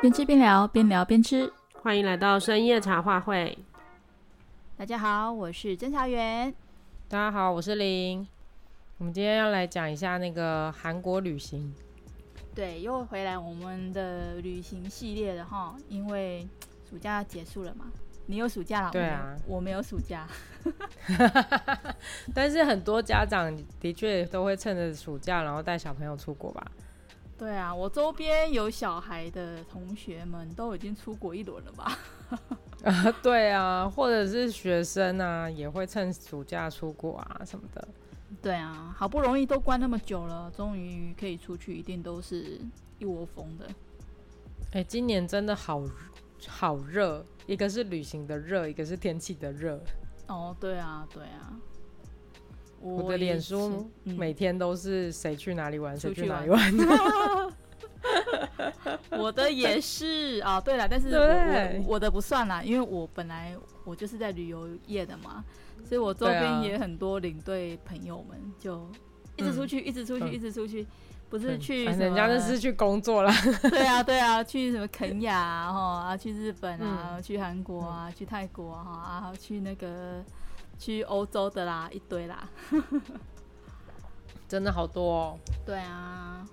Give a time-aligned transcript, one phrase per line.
[0.00, 1.52] 边吃边聊，边聊边吃。
[1.82, 3.58] 欢迎来到深夜茶话会。
[4.74, 6.54] 大家好，我是侦查员。
[7.06, 8.26] 大家好，我是林。
[8.96, 11.74] 我们今天要来讲一下那个韩国旅行。
[12.54, 16.48] 对，又回来我们的旅行系列了哈，因为
[16.88, 17.84] 暑假结束了嘛。
[18.24, 18.90] 你有暑假了？
[18.90, 20.26] 对啊，我没有暑假。
[22.34, 26.66] 但是很多家长的确都会趁着暑假，然后带小朋友出国吧。
[27.40, 31.98] 对啊，我周边有小孩的同学们都已经出国一轮了吧？
[32.84, 37.88] 啊， 对啊，或者是学生啊，也会趁暑假出国啊什么的。
[38.42, 42.60] 对啊，好不容易都关那么久了，终于可以出去，一定都是
[42.98, 43.66] 一窝蜂的。
[44.72, 45.82] 哎，今年真的好
[46.46, 49.80] 好热，一个是旅行的热，一个是天气的热。
[50.28, 51.56] 哦，对啊，对啊。
[52.80, 56.60] 我的脸书每天都是谁去哪里玩，谁、嗯、去哪里玩。
[59.12, 60.40] 我的也是。
[60.42, 65.44] 啊，对了，但是我我，我的不算啦，因为我本来我就是在旅游业的嘛，
[65.84, 68.90] 所以我周边也很多领队朋友们就
[69.36, 70.86] 一直出去，嗯、一直出去，一直出去，
[71.28, 73.30] 不是去人家那是去工作啦。
[73.68, 80.24] 对啊，对啊，去什么肯雅啊，啊，去日本啊，嗯、去韩国啊，嗯、去泰国啊，啊，去那个。
[80.80, 82.48] 去欧洲的啦，一堆啦，
[84.48, 85.38] 真的好多哦。
[85.66, 86.48] 对啊，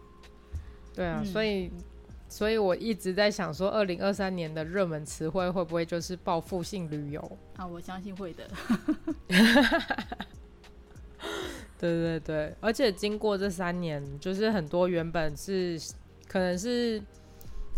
[0.94, 1.72] 对啊，嗯、所以，
[2.28, 7.66] 所以我一直在想说，二零二三年的热门词汇会不会就是报复性旅游啊？
[7.66, 8.46] 我相信会的。
[11.80, 15.80] 对对对，而且经过这三年，就是很多原本是
[16.28, 17.02] 可能是。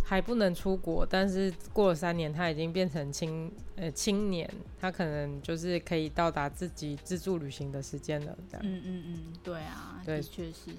[0.10, 8.36] 还不能出国，但是过了三年，他已经变成青呃青年，他可能就是可以到达自己自助旅行的时间了。
[8.50, 10.72] 这样，嗯嗯嗯，对啊，对，确实，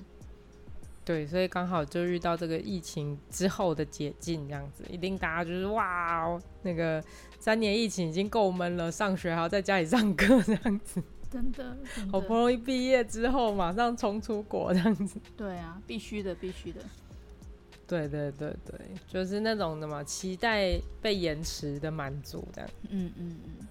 [1.04, 7.00] 对，所以刚好就遇到这个疫情之后的解禁，这样子，一定大家就是哇，那个
[7.38, 16.80] 三年疫情已经够闷了，上学还要在家里上课这样子， 真的，真的，好不容易毕业之后马上冲出国这样子，对啊，必须的，必须的。
[17.90, 18.78] 对对对对，
[19.08, 22.70] 就是那种的嘛，期待被延迟的满足这样。
[22.88, 23.66] 嗯嗯嗯，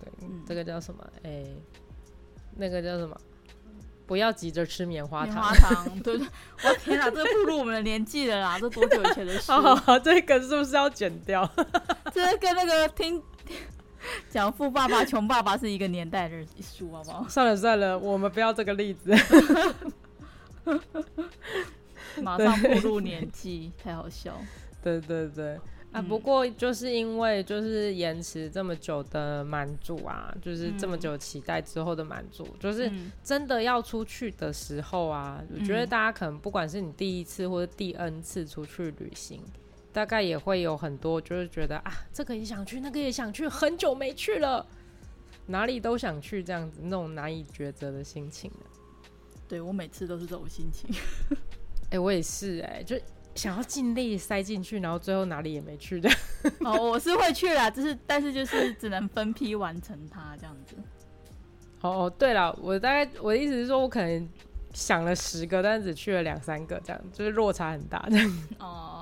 [0.00, 1.04] 对，这个叫什么？
[1.24, 1.44] 哎，
[2.54, 3.20] 那个叫什么？
[4.06, 5.34] 不要急着吃棉花糖。
[5.34, 6.28] 棉花 糖，对对。
[6.62, 9.50] 我天哪，这步入我们的年纪了啦，这多久以前的事？
[9.50, 11.44] 好好好，这个是不是要剪掉？
[12.14, 13.20] 这跟那个听
[14.30, 17.26] 讲富爸爸穷爸爸是一个年代的书，好不好？
[17.28, 19.12] 算了算了，我们不要这个例子。
[22.22, 24.40] 马上步入年纪，太好笑。
[24.82, 25.54] 对对对，
[25.90, 32.90] 啊，嗯、不过就是因为就是延迟这么久的满足啊，就是这么久期待之后的满足，嗯、就是
[33.24, 39.42] 真的要出去的时候啊，嗯、我觉得大家可能不管是你第一次或者第 N 次出去旅行，
[39.92, 44.64] 大概也会有很多就是觉得啊，这个也想去，那个也想去，很久没去了，
[45.46, 48.48] 哪里都想去，这样子那种难以抉择的心情。
[49.48, 50.88] 对，我每次都是这种心情。
[51.86, 52.96] 哎、欸，我也是哎、欸，就
[53.34, 56.10] 想要尽力塞进去，然后最后哪里也没去的。
[56.64, 60.74] 哦，我是会去啦，就是但是就是只能分批完成它这样子。
[61.82, 64.28] 哦，对了，我大概我的意思是说，我可能
[64.72, 68.38] 想了十个，但是只去了两三个，这样就是落差很大这样。
[68.58, 68.95] 哦。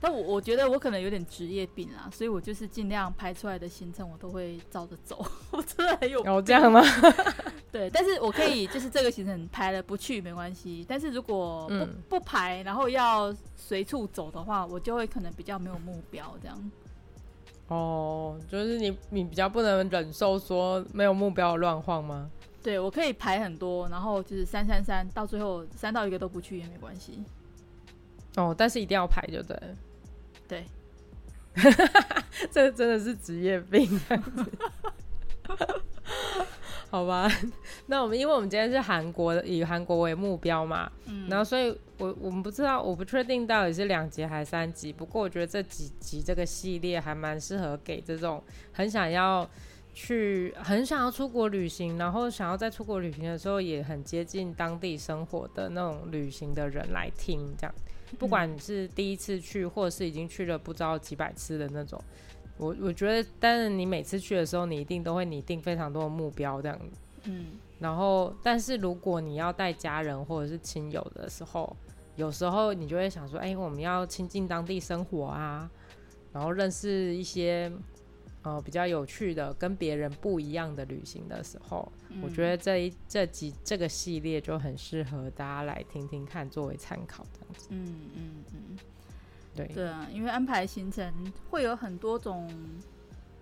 [0.00, 5.26] 但我我觉得我可能有点职业病啊，所以我就是尽量排出来的行程我都会照着走。
[5.50, 6.82] 我真的很有哦，这样吗？
[7.72, 16.70] 对，但是我可以就是这个行程排了不去没关系，但是如果不、嗯、不排，然后要随处走的话，我就会可能比较没有目标这样。
[17.68, 22.30] 哦，就是你你比较不能忍受说没有目标乱晃吗？
[22.62, 27.22] 对，我可以排很多，然后就是三三三，到最后三到一个都不去也没关系。
[28.36, 29.56] 哦，但是一定要排就对。
[30.48, 30.64] 对，
[32.50, 33.88] 这真的是职业病，
[36.88, 37.30] 好吧？
[37.86, 44.92] 那我们因为我们今天是韩国的，以韩国为目标嘛，嗯，然后所以我我们不知道，我不确定到底是两集还是三集。
[44.92, 49.48] 不过我觉得这几集这个系列还蛮适合给这种很想要
[49.92, 57.74] 去、很想要出国旅行，然后想要在出国旅行的时候也很接近当地生活的那种旅行的人来听，这样。
[58.18, 62.02] 不管你是第一次去，或者是已经去了不知道几百次的那种，
[62.56, 66.78] 我我觉得，但是你每次去的时候，你一定都会拟定非常多的目标这样。
[67.24, 67.46] 嗯，
[67.78, 71.76] 然后，但是如果你要带家人或者是亲友的时候，
[72.16, 75.70] 有时候你就会想说，哎，我们要亲近当地生活啊，
[76.32, 77.70] 然后认识一些。
[78.46, 87.66] 哦，比较有趣的，跟别人不一样的旅行的时候，嗯、我觉得这一这几这个系列就很适合大家来听听看，作为参考这样子。
[87.70, 88.78] 嗯嗯嗯，
[89.52, 89.66] 对。
[89.74, 91.12] 对啊，因为安排行程
[91.50, 92.48] 会有很多种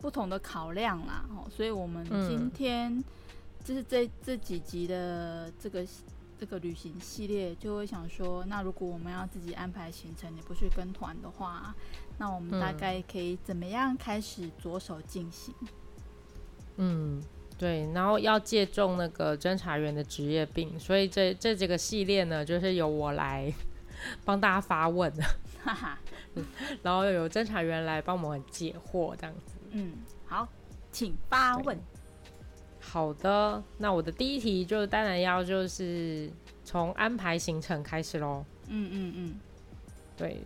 [0.01, 3.05] 不同的考量啦，哦，所以我们今天
[3.63, 5.87] 就是这这几集的这个
[6.39, 11.75] 这个旅行系列，就会想说，那如果我们要自己安排行程，你不去跟团的话，
[12.19, 15.55] 那我们大概可以怎么样开始着手进行？
[16.77, 17.23] 嗯。
[17.57, 23.51] 对，然后要借重那个侦查员的职业病，所以这这几个系列呢，就是由我来
[24.25, 25.11] 帮大家发问，
[25.63, 25.99] 哈哈，
[26.83, 29.55] 然后有侦查员来帮我们解惑，这样子。
[29.71, 29.93] 嗯，
[30.27, 30.49] 好，
[30.91, 31.79] 请发问。
[32.81, 36.29] 好的，那我的第一题就当然要就是
[36.65, 38.45] 从安排行程开始喽。
[38.67, 39.35] 嗯嗯嗯，
[40.17, 40.43] 对。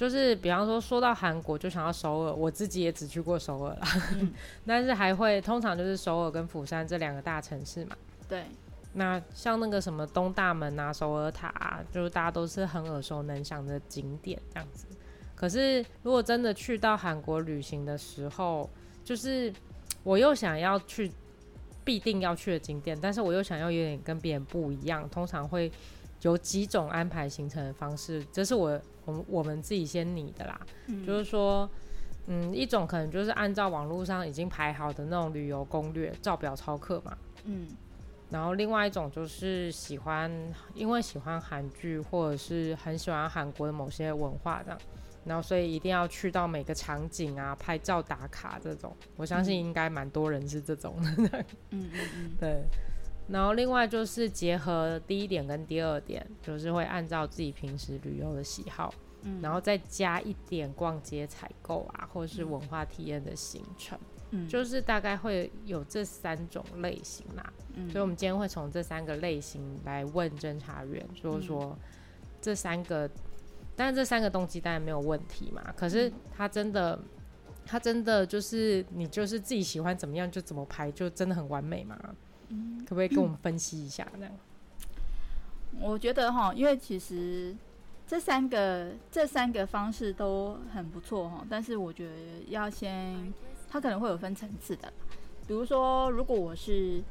[0.00, 3.86] 就是比方说，说到韩国就想到首尔，我自己也只去过首尔啦，
[4.18, 4.32] 嗯、
[4.64, 7.94] 但是还会通常就是首尔跟釜山这两个大城市嘛。
[8.26, 8.46] 对。
[8.94, 14.86] 那像那个什么东大门啊、首尔塔啊，就是大家都是很耳熟能详的景点这样子。
[15.36, 18.70] 可是如果真的去到韩国旅行的时候，
[19.04, 19.52] 就是
[20.02, 21.12] 我又想要去
[21.84, 25.70] 必定要去的景点，但是我又想要有点跟别人不一样，通常会
[26.22, 28.80] 有几种安排行程的方式，这是我。
[29.10, 31.68] 我我们自己先拟的啦，嗯、就是说，
[32.26, 37.66] 嗯，一种可能就是按照网络上已经排好的那种旅游攻略，照表操课嘛，嗯，
[38.30, 40.30] 然后另外一种就是喜欢，
[40.74, 44.78] 因为喜欢韩剧或者是很喜欢韩国的某些文化这样，
[45.24, 52.62] 然后所以一定要去到每个场景啊拍照打卡这种，我相信应该蛮多人是这种的，嗯嗯嗯， 对。
[53.30, 58.92] 然后另外就是结合第一点跟第二点，就是会按照自己平时旅游的喜好，
[59.22, 63.96] 嗯，然后再加一点逛街采购啊，或者是文化体验的行程，
[64.30, 71.78] 嗯，就是大概会有这三种类型啦，嗯，所以我们今天会从这三个类型来问侦查员，说说
[72.40, 73.08] 这三个，
[73.76, 76.98] 但是这三个动机当然没有问题嘛，可是他真的，
[77.64, 81.96] 他真的就是你就是自己喜欢怎么样就怎么拍，就真的很完美嘛？
[82.80, 84.06] 可不可以跟我们分析一下？
[84.16, 84.32] 这样，
[85.80, 87.54] 我觉得哈，因为其实
[88.06, 92.14] 这三个这三个方式都很不错哈，但是我觉得
[92.48, 93.32] 要先，
[93.68, 94.92] 它可能会有分层次的。
[95.46, 97.02] 比如说，如果我是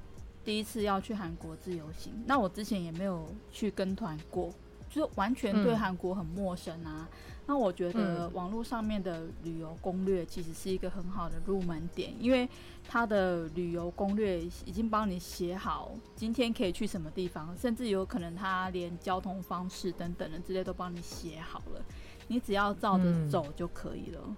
[0.43, 4.53] 第一次要去韩国自由行，那我之前也没有去跟团过，
[4.89, 7.07] 就是完全对韩国很陌生啊。
[7.11, 12.47] 嗯那我觉得网络上面的旅游攻略其实是一个很好的入门点，因为
[12.87, 21.81] 它的旅游攻略已经帮你写好今天可以去什么地方，甚至有可能它连交通方式等等的之类都帮你写好了，
[22.27, 24.35] 你只要照着走就可以了。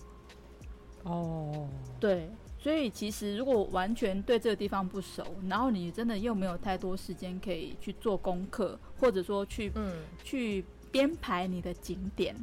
[1.04, 1.68] 哦，
[2.00, 12.34] 对，所以其实如果完全对这个地方不熟，然后你真的又没有太多时间可以去做功课，或者说去嗯去编排你的景点。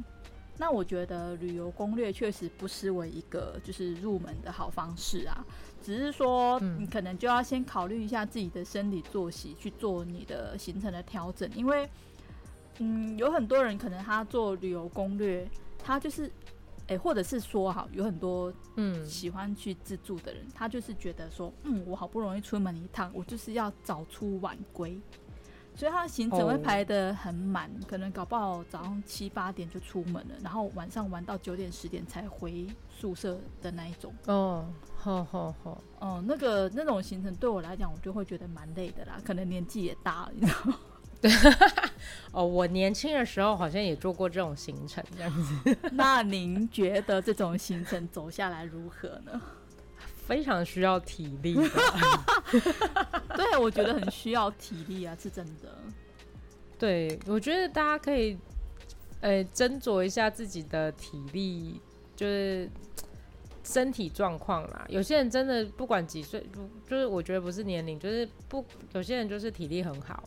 [0.61, 5.45] 那我觉得旅游攻略确实不失为一个就是入门的好方式啊，
[5.81, 11.89] 只是说你可能就要先考虑一下自己的生理作息，去做你的行程的调整，因为
[12.79, 15.49] 嗯，有很多人可能他做旅游攻略，
[15.81, 16.25] 他就是
[16.87, 24.99] 诶、欸，或者是说哈，有很多嗯喜欢去自助的人，他就是觉得说，嗯，我好不容易出门一趟，我就是要早出晚归。
[25.79, 27.89] 所以他的行程会排得很满，oh.
[27.89, 34.13] 可能搞不好早上七八点就出门了，然后晚上玩到九点十点才回宿舍的那一种。
[34.25, 34.67] 哦，
[34.97, 35.81] 好好好。
[35.99, 39.17] 哦，那个那种行程对我来讲，我就会觉得蛮累的啦。
[39.23, 40.79] 可能年纪也大了，你知道吗？
[41.21, 41.31] 对。
[42.33, 45.77] 哦，我年轻的时候好像也做过这种行程，这样子。
[45.93, 49.41] 那您觉得这种行程走下来如何呢？
[50.29, 51.69] 非常需要体力的，
[53.35, 55.75] 对，我觉得很需要体力啊，是真的。
[56.77, 58.37] 对，我觉得大家可以，
[59.21, 61.81] 呃，斟酌一下自己的体力，
[62.15, 62.69] 就是
[63.65, 64.85] 身体状况啦。
[64.87, 70.23] 有些人真的不管几岁，不就是我觉得不是年龄，就是不，有些人就是体力很好，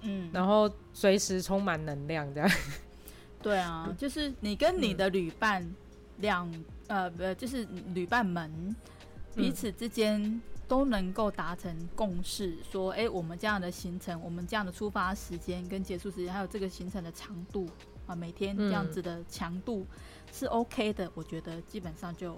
[0.00, 2.50] 嗯，然后随时充满能量这样。
[3.40, 5.64] 对啊，就是你跟你的旅伴
[6.16, 8.74] 两、嗯，呃，不，就是旅伴们。
[9.36, 17.68] 彼此之间都能够达成共识，说，哎、欸，我们这样的行程，我们这样的出发时间跟结束时间，还有这个行程的长度
[18.06, 19.86] 啊，每天这样子的强度
[20.32, 22.36] 是 OK 的，我觉得基本上就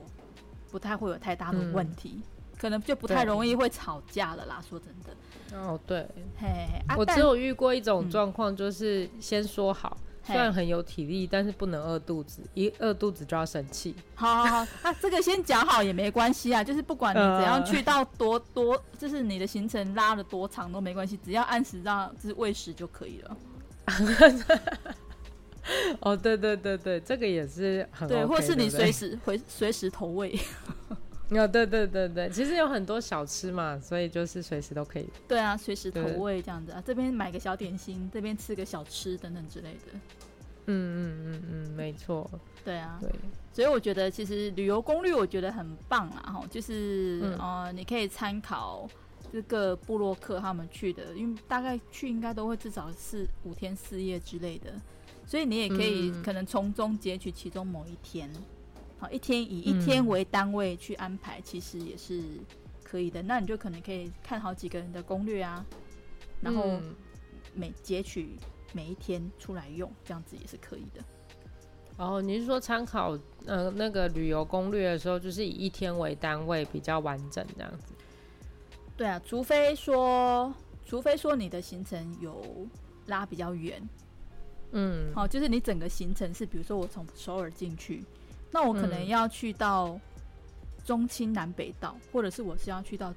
[0.71, 2.23] 不太会有太大的问题，嗯、
[2.59, 4.62] 可能就不太容易会吵架了啦。
[4.69, 6.00] 说真的，哦，对，
[6.37, 9.97] 嘿，嘿，啊、我只有遇过一种状况，就是先说好。
[10.28, 13.94] 虽然很有体力，但是不能饿肚子，一饿肚子就要生气。
[14.14, 23.37] 好好好，那，这个先讲好也没关系啊，就是不管你怎样去到多多，就是你的行程拉了多长都没关系，只要按时让就是喂食就可以了。
[26.00, 30.38] 哦，对对对对，这个也是很、OK、对，或是你随时回随时投喂。
[31.30, 35.06] 哦，对对对对，其实有很多小吃嘛，所以就是随时都可以。
[35.26, 39.99] 对啊，随时投喂这样子啊，这边买个小点心，这边吃个小吃等等之类的。
[40.70, 42.30] 嗯嗯嗯嗯，没错。
[42.64, 43.11] 对啊，对，
[43.52, 48.88] 所以我觉得其实旅游攻略我觉得很棒啊，哈，就是、嗯、呃，你可以参考
[49.30, 54.73] 这个布洛克他们去的，因为大概去应该都会至少是五天四夜之类的，
[55.26, 58.30] 所以你也可以可能从中截取其中某一天。
[59.00, 62.21] 好，一天以一天为单位去安排，其实也是
[62.83, 63.23] 可以的。
[63.23, 65.64] 嗯、那你就可能可以看好几个人的攻略啊，
[66.40, 66.81] 然后
[67.55, 68.31] 每截取
[68.73, 71.05] 每一天出来用，这样子也是可以的。
[71.97, 77.93] 哦，你是说参考呃那个旅游攻略的时候，就是以一天为单位比较完整这样子？
[78.97, 80.52] 对啊，除非说，
[80.85, 82.67] 除非说你的行程有
[83.07, 83.81] 拉比较远，
[84.73, 88.02] 嗯，好，就是你整个行程是，比如说我从首尔进去。
[88.50, 90.00] 那我可能要去到
[90.85, 93.14] 中清南北道，嗯、或者是我是要去到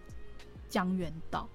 [0.67, 1.47] 江原道，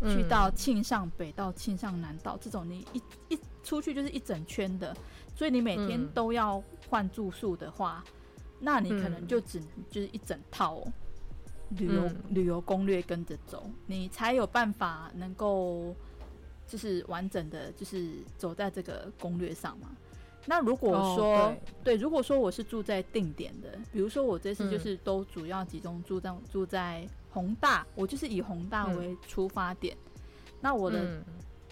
[0.00, 4.96] 嗯、去到庆尚北道、庆尚南道这种，你一一出去就是一整圈的，
[5.34, 8.12] 所以你每天都要换住宿的话，嗯、
[8.60, 10.80] 那你可能就只能就是一整套
[11.70, 15.94] 旅游、嗯、旅游攻略跟着走，你才有办法能够
[16.66, 19.88] 就是完整的就是走在这个攻略上嘛。
[20.46, 30.22] 那如果说、oh, 对，对，如果说我是住在定点的，比如说我这次就是都主要集中住在、嗯、住在宏大，我就是以宏大为出发点，嗯、
[30.60, 31.22] 那我的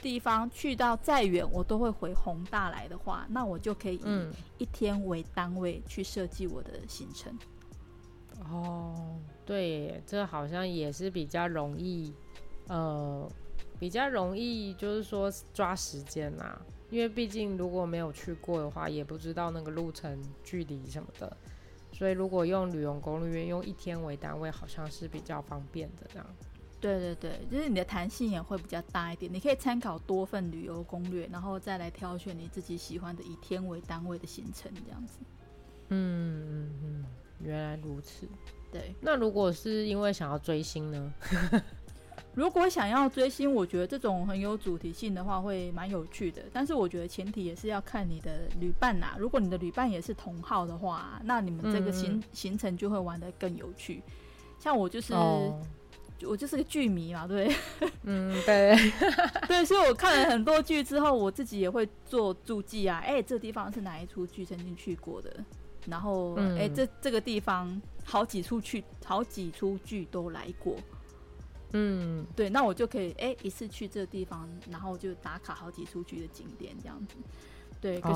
[0.01, 7.31] 地方去到再远，我都会回宏大来的话，那我就可以以一天为单位去设计我的行程。
[8.51, 12.13] 哦、oh，对，这好像也是比较容易，
[12.69, 13.31] 呃，
[13.79, 16.61] 比较容易就是说抓时间啊。
[16.93, 21.35] 因为毕竟如果没有去过的话，也不知道那个路程距离什么的，
[21.91, 26.27] 所以如果用旅游攻略用一天为单位，好像是比较方便的这样。
[26.79, 35.19] 对对对，就是你的弹性也会比较大一点，你可以参考多份旅游攻略，然后再来挑选你自己喜欢的以天为单位的行程这样子。
[35.89, 37.05] 嗯嗯嗯，
[37.43, 38.29] 原来如此。
[38.71, 41.15] 对，那如果是因为想要追星呢？
[42.35, 46.43] 如果想要追星，我觉得这种很有主题性的话会蛮有趣的。
[46.53, 49.17] 但是我觉得前提也是要看你的旅伴呐、啊。
[49.19, 54.03] 如果你的旅伴也是同号的话，那你们这个行、嗯、行程就会玩得更有趣。
[54.59, 55.61] 像我就是、哦、
[56.23, 57.55] 我就是个剧迷嘛，对，
[58.05, 58.77] 嗯，对，
[59.47, 62.99] 对，所以我看了很多剧之后，我自己也会做注记啊。
[63.05, 65.31] 哎、欸，这个地方是哪一出剧曾经去过的？
[65.87, 70.77] 然后，哎、嗯欸，这这个地方好几出去，好几出剧都来过。
[71.73, 77.17] 嗯，对，那我就可以哎，一次去这个地方，然后就打卡好几出剧的景点这样子。
[77.81, 78.15] 对，可是、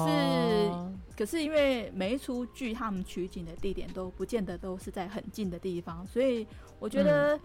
[0.69, 6.47] 哦、可是因为每一出剧他们取景的地点都不见得都是在很近的地方，所以
[6.79, 7.41] 我觉得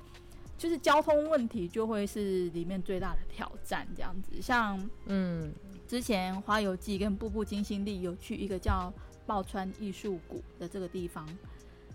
[0.58, 4.40] 就是交通问题就会是里面最大的挑战这样子。
[4.40, 5.52] 像嗯，
[5.88, 8.94] 之前《花游记》跟《步步惊心》里有去一个叫
[9.26, 11.28] 抱川艺术谷的这个地方。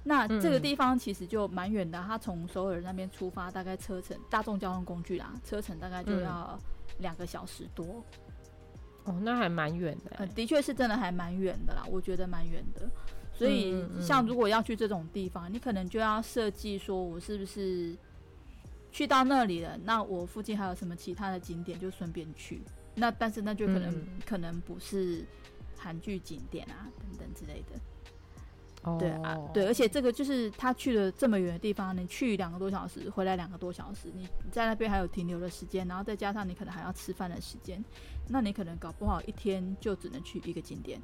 [0.08, 6.56] 那这个地方其实就蛮远的，他从首尔那边出发，大概车程大众交通工具啦，车程大概就要
[7.00, 8.04] 两个小时多。
[9.02, 10.12] 哦，那还蛮远的。
[10.18, 12.88] 呃，的确是真的还蛮远的啦，我觉得蛮远的。
[13.34, 17.96] 所以像如果要去这种地方，你可能就要设计说，我是不是
[18.92, 19.76] 去到那里了？
[19.82, 22.62] 那我附近还有什么其他的景点，就顺便去。
[22.94, 25.25] 那但是那就可能可能不是
[25.76, 27.78] 韩剧景点啊等等之类的。
[28.99, 37.85] 对啊，对，而且这个就是他去了这么远的地方，你去两个多小时，回来两个多小时，你在那边还有停留的时间，然后再加上你可能还要吃饭的时间，
[38.28, 41.00] 那你可能搞不好一天就只能去一个景点。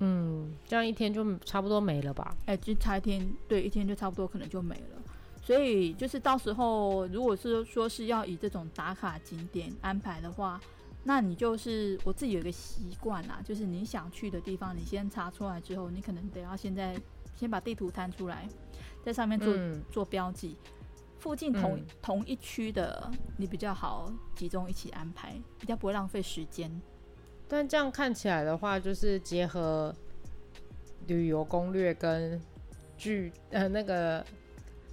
[0.00, 2.36] 嗯，这样一天就差不多没了吧？
[2.44, 5.02] 哎，就差一天，对，一天就差不多可能就没了。
[5.42, 10.60] 所以就是到时候如果是说是要以这种打卡景点安排的话。
[11.08, 16.94] 那你就是我自己有一个习惯啦，就是你想去的地方，你先查出来之后，你可能得要现在
[17.34, 18.46] 先把地图摊出来，
[19.02, 20.58] 在上面做、嗯、做标记，
[21.18, 26.70] 附近同、嗯、同一区的你比较好集中一起安排，比较不会浪费时间。
[27.48, 29.94] 但这样看起来的话，就是结合
[31.06, 32.38] 旅游攻略跟
[32.98, 34.22] 剧呃那个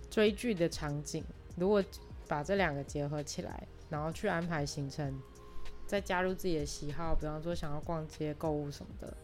[0.10, 1.22] 追剧的场景，
[1.57, 1.84] 如果
[2.25, 5.13] 把这两个结合起来，然后去安排行程。
[5.85, 9.15] 再加入自己的喜好，比方说想要逛街、购物什么的。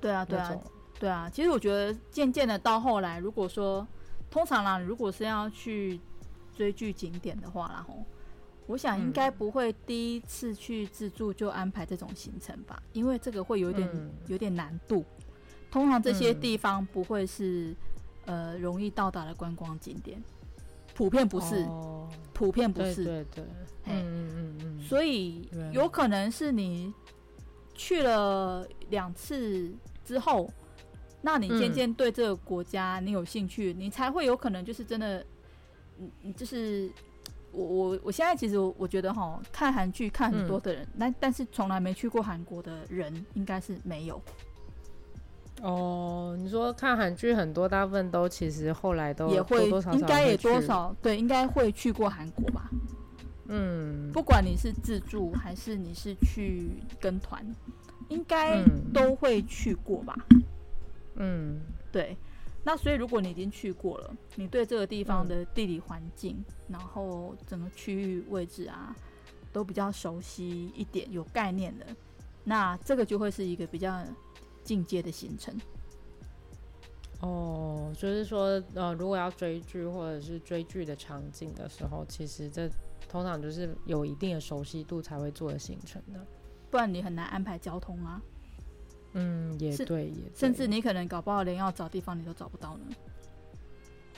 [0.00, 0.60] 对啊，对啊，
[0.98, 1.30] 对啊。
[1.32, 3.86] 其实我觉得渐渐的到后来，如果说
[4.30, 6.00] 通常啦，如果是要去
[6.56, 8.04] 追剧景点的话，然后
[8.66, 15.04] 我想应该不会第一次去自助就安排这种行程吧，因为这个会有点、嗯、有点难度。
[15.70, 17.74] 通常这些地方不会是、
[18.26, 20.22] 嗯、呃容易到达的观光景点，
[20.94, 23.04] 普遍不是，哦、普遍不是。
[23.04, 23.44] 对对对，
[23.92, 24.80] 嗯嗯嗯嗯。
[24.82, 26.92] 所以有可能是你
[27.74, 29.70] 去了两次
[30.04, 30.50] 之后，
[31.22, 35.24] 那你渐渐对这个国家你有兴趣，嗯、你才会有可能就是真的，
[35.98, 36.90] 嗯嗯，就是。
[37.52, 44.22] 我我我现在其实我我觉得哈，看韩剧看很多的人，那、嗯、但是从来没去过韩国的人应该是没有。
[45.60, 52.70] 哦，你说看韩剧很多，大部分都其实后来都也会，多多少少应该也多少对，应该会去过韩国吧。
[53.52, 57.44] 嗯，不管你是自助还是你是去跟团，
[58.08, 58.62] 应该
[58.94, 60.16] 都会去过吧。
[61.16, 62.16] 嗯，对。
[62.62, 68.94] 那所以，如果你已经去过了，你对这个地方的地理环境，嗯、然后整个区域位置啊，
[69.50, 71.86] 都比较熟悉一点，有概念的，
[72.44, 74.04] 那这个就会是一个比较
[74.62, 75.58] 进阶的行程。
[77.20, 82.70] 哦，就是说，呃，如果要追剧或者是追剧的场景的时候，其实这
[83.10, 86.24] 通常就是有一定的熟悉度才会做的行程的，
[86.70, 88.22] 不然你很难安排交通啊。
[89.14, 92.84] 嗯，也对，也对，甚至你可能搞不好连要找地方你都找不到呢。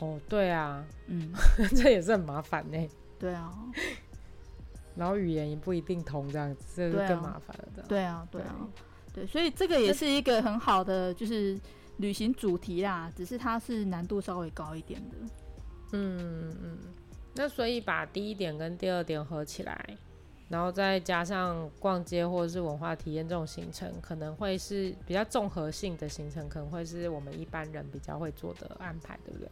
[0.00, 1.32] 哦，对啊，嗯，
[1.74, 2.78] 这也是很麻烦呢。
[3.18, 3.50] 对啊，
[4.94, 7.82] 然后语言也不一定通，这样子这就更麻烦了的。
[7.88, 8.68] 对啊，对啊，
[9.14, 11.58] 对，所以这个也是一个很好的就是
[11.96, 15.16] 旅行主题啦，只是它是难度稍微高一点的。
[15.92, 16.78] 嗯嗯，
[17.34, 19.96] 那所以把第一点跟第二点合起来。
[20.48, 29.48] 然后再加上逛街或者是文化体验这种行程，可能会是比较综合性的行程，可能会是我们一般人比较会做的安排，对不对？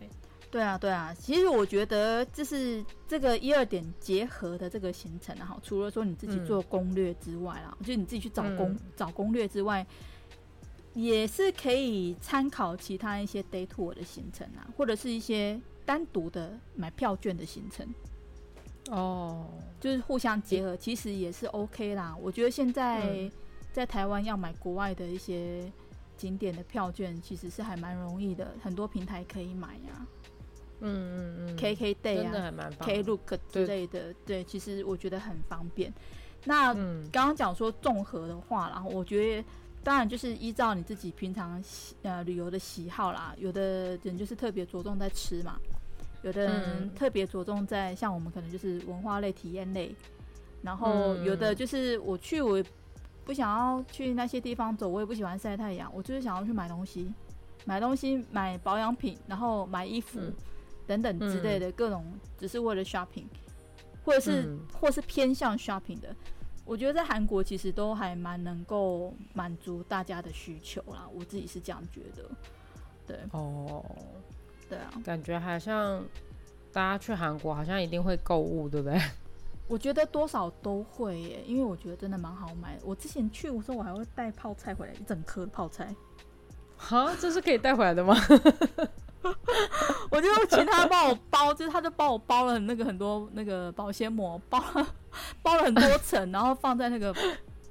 [0.51, 1.15] 对啊，对啊。
[1.19, 9.87] 其实我觉得就是这个一二点结合的这个行程啊，除了说你自己做攻略之外啦，嗯、就你自己去找攻、嗯、找攻略之外，
[10.93, 15.59] 也是可以参考其他一些 day tour 的行程啊，或者是一些
[15.91, 17.85] 单独的买票券的行程。
[18.91, 19.45] 哦，
[19.81, 22.17] 就是互相结合，其实也是 OK 啦。
[22.23, 23.29] 我觉得现在
[23.73, 25.69] 在台湾要买国外的一些
[26.17, 30.07] 景点的票券，其实是还蛮容易的，很多平台可以买呀。
[30.79, 35.93] 嗯嗯嗯，KK Day 啊，Klook 之类的，对，其实我觉得很方便。
[36.45, 36.73] 那
[37.11, 39.49] 刚刚讲说综合的话，然后我觉得
[39.83, 41.61] 当然就是依照你自己平常
[42.03, 45.59] 呃旅游的喜好啦，有的人就是特别着重在吃嘛。
[46.23, 49.95] 有的人特别着重在像我们可能就是文化类、体验类，
[50.63, 52.63] 然后有的就是我去，我
[53.25, 57.11] 不想要去那些地方走，我也不喜欢晒太阳，我就是想要去买东西，
[57.65, 60.21] 买东西、买保养品，然后买衣服
[60.87, 62.04] 等等之类的各种，
[62.39, 63.25] 只是为了 shopping，
[64.04, 66.15] 或者是或是偏向 shopping 的，
[66.67, 72.30] 我觉得在韩国其实都还蛮能够满足大家的需求啦，我自己是这样觉得，
[73.06, 73.83] 对，哦。
[74.71, 76.02] 对啊，感觉好像
[76.73, 78.99] 大家去韩国好像一定会购物，对不对？
[79.69, 82.83] 我觉得多少都会耶，因为我觉得真的蛮好买的。
[82.85, 85.95] 我之前去的时候，我还会带泡菜回来，一整颗泡菜。
[86.76, 88.17] 哈，这是可以带回来的吗？
[90.11, 94.87] 我就请他帮我包，就是他就帮我包了那个很多那个保鲜膜，包了
[95.43, 97.15] 包了很多层，然后放在那个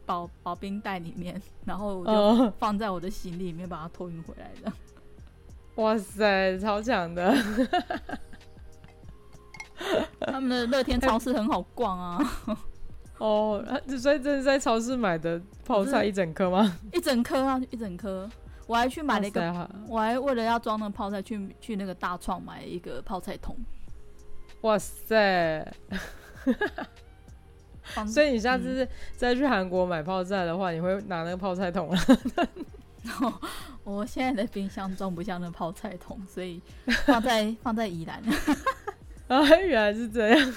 [0.05, 4.71] 保保冰袋里面，然后我就放在我的行李里面，把它托运回来的。
[5.79, 7.33] 哇塞，超强的！
[10.19, 12.19] 他们的乐天超市很好逛啊。
[13.17, 13.63] 哦，
[13.97, 16.77] 所以这是在超市买的泡菜一整颗吗？
[16.93, 18.29] 一整颗啊，一整颗。
[18.67, 23.55] 我还去买了一个，我还为了要装那个泡菜，去去那个大创买一个泡菜桶。
[24.61, 25.65] 哇塞！
[28.05, 31.89] 所以你下次再去韩国买泡菜的话，你会拿那个泡菜桶
[33.09, 33.41] 啊？
[33.83, 36.61] 我现在的冰箱装不下那泡菜桶，所以
[37.05, 38.21] 放在放在宜兰。
[39.27, 40.53] 啊，原来是这样，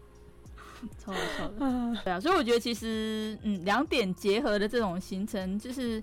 [0.98, 2.02] 超好笑的。
[2.04, 6.02] 对啊，所以我觉得其实，嗯，两点结合的这种行程，就是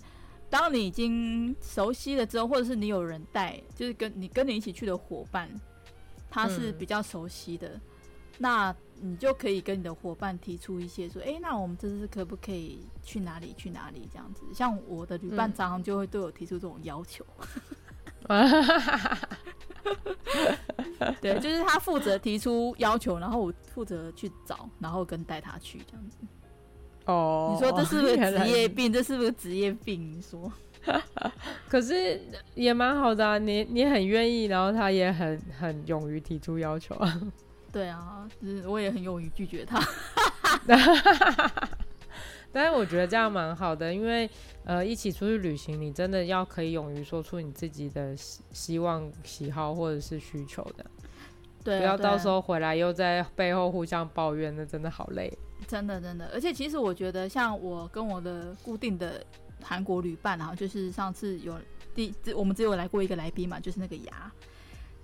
[0.49, 5.49] 当你已经熟悉了之后，或者是你有人带，就是跟你跟你一起去的伙伴，
[6.29, 7.81] 他是比较熟悉的，嗯、
[8.37, 8.75] 那。
[9.01, 13.53] 你就可以跟你的伙伴提出一些说，哎、欸，那我们这次可不可以去哪里？
[13.57, 14.07] 去哪里？
[14.11, 17.25] 这样子，像我的旅伴常常就会对我提出这种要求。
[18.29, 18.49] 嗯、
[21.21, 26.17] 对，就是他负责提出要求，然后我负责去找，然后跟带他去这样子。
[27.05, 28.91] 哦，你说这是不是职业病？
[28.93, 30.11] 这是不是职业病？
[30.17, 30.51] 你说？
[31.69, 32.21] 可是
[32.55, 37.21] 也蛮好的啊，你你很愿意，然后他也很很勇于提出要求啊。
[37.77, 39.79] 对啊，就是我也很勇于拒绝他。
[42.51, 44.27] 但是我觉得这样蛮好的，因为
[44.63, 50.83] 呃，一起出去旅行，你真的要可以勇于说出你自己的希希望、喜好或者是需求的。
[51.63, 55.31] 对啊，不要到时候回来又在背后互相抱怨，那真的好累。
[55.67, 59.23] 真的真的，而且其实我觉得，像我跟我的固定的
[59.61, 61.55] 韩国旅伴啊，就是上次有
[61.93, 64.31] 第我们只有来过一个来宾嘛，就是那个牙。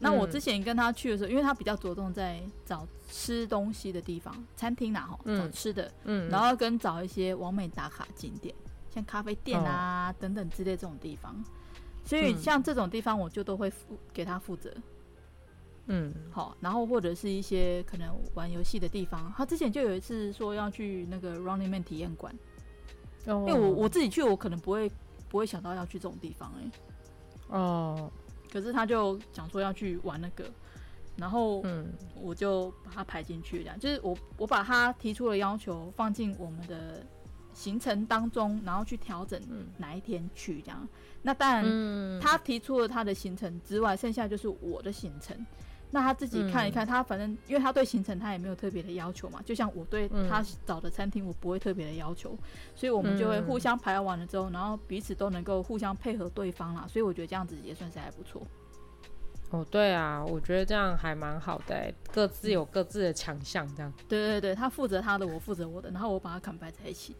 [0.03, 8.53] 那我之前跟他去的时候，因为他比较着重在找吃东西的地方，餐厅呐，哈，找吃的，嗯，然后跟找一些完美打卡景点，
[8.93, 11.43] 像咖啡店啊等等之类这种地方。
[12.05, 14.69] 所以像这种地方，我就都会负给他负责。
[15.87, 22.33] 嗯，好，然后或者是一些可能玩游戏的地方，他之前就有一次说要去那个 Running Man 体验馆，
[23.25, 24.91] 因为我我自己去，我可能不会
[25.29, 26.71] 不会想到要去这种地方，哎，
[27.57, 28.11] 哦。
[28.53, 30.45] 可是他就讲说要去玩那个，
[31.17, 31.65] 然后
[32.15, 37.03] 我就把他排进去，这样就是我我把他提出的要求放进我们的
[37.51, 39.41] 行程当中，然后去调整
[39.77, 40.87] 哪一天去这样。
[41.23, 45.35] 那当然，他提出了他的行程之外，剩下就是我的行程。
[45.93, 52.35] 那他自己看一看，他反正因为他对行程他也没有特别的要求嘛，就像我对他找的餐厅我不会特别的要求，
[52.73, 58.41] 所以我们就会互相排完了之后，然后彼此都能够互相配合对方啦，所以我觉得这样子也算是还不错。
[59.51, 63.93] 哦，对啊，我觉得这样还蛮好的，各自有各自的强项，这样。
[64.09, 67.15] 对对对，他负责他的，我负责我的，然后我把它 combine 在一起。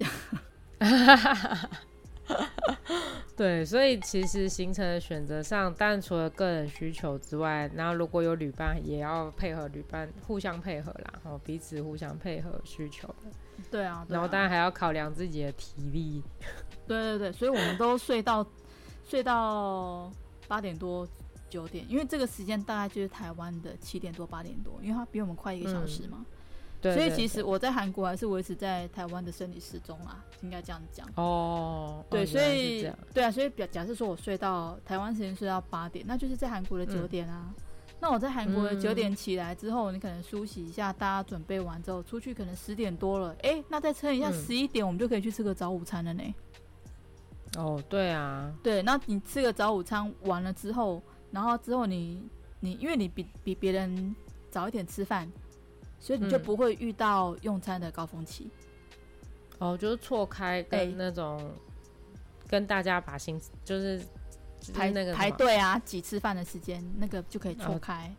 [3.35, 13.31] 对，所以其实行程的选择上，当然除了个人需求之外，然后如果有旅伴，也要配合旅伴，互相配合啦，然后彼此互相配合需求的。
[13.71, 16.23] 对啊，然后当然还要考量自己的体力。
[16.87, 18.45] 对对对，所以我们都睡到
[19.03, 20.11] 睡到
[20.47, 21.07] 八点多
[21.49, 26.19] 九点，因为这个时间大概就是台湾的七点多八点多，因为它比我们快一个小时嘛。
[26.19, 26.25] 嗯
[26.83, 31.07] 对对对，所以其实我在韩国还是维持在台湾的生理时钟啊，应该这样讲。
[31.15, 37.45] 哦，对，所以对啊，所以表假设说我睡到台湾时间睡到八点，那就是在韩国的九点啊。
[37.47, 37.63] 嗯、
[38.01, 46.35] 那我在韩国的九点起来之后，嗯、你可能梳洗一下，大家准备完之后出去，可能十点多了，哎、欸，那再撑一下十一点，我们就可以去吃个早午餐了呢。
[47.55, 52.21] 哦，对啊，对，那你吃个早午餐完了之后，然后之后你
[52.59, 54.13] 你因为你比比别人
[54.51, 55.31] 早一点吃饭。
[56.03, 58.49] 所以你就不会遇到用餐的高峰期，
[59.59, 61.49] 嗯、哦，就是错开跟那种
[62.49, 64.03] 跟大家把心就是
[64.73, 68.05] 排那个排队啊挤吃饭的时间，那个就可以错开。
[68.09, 68.11] 哦、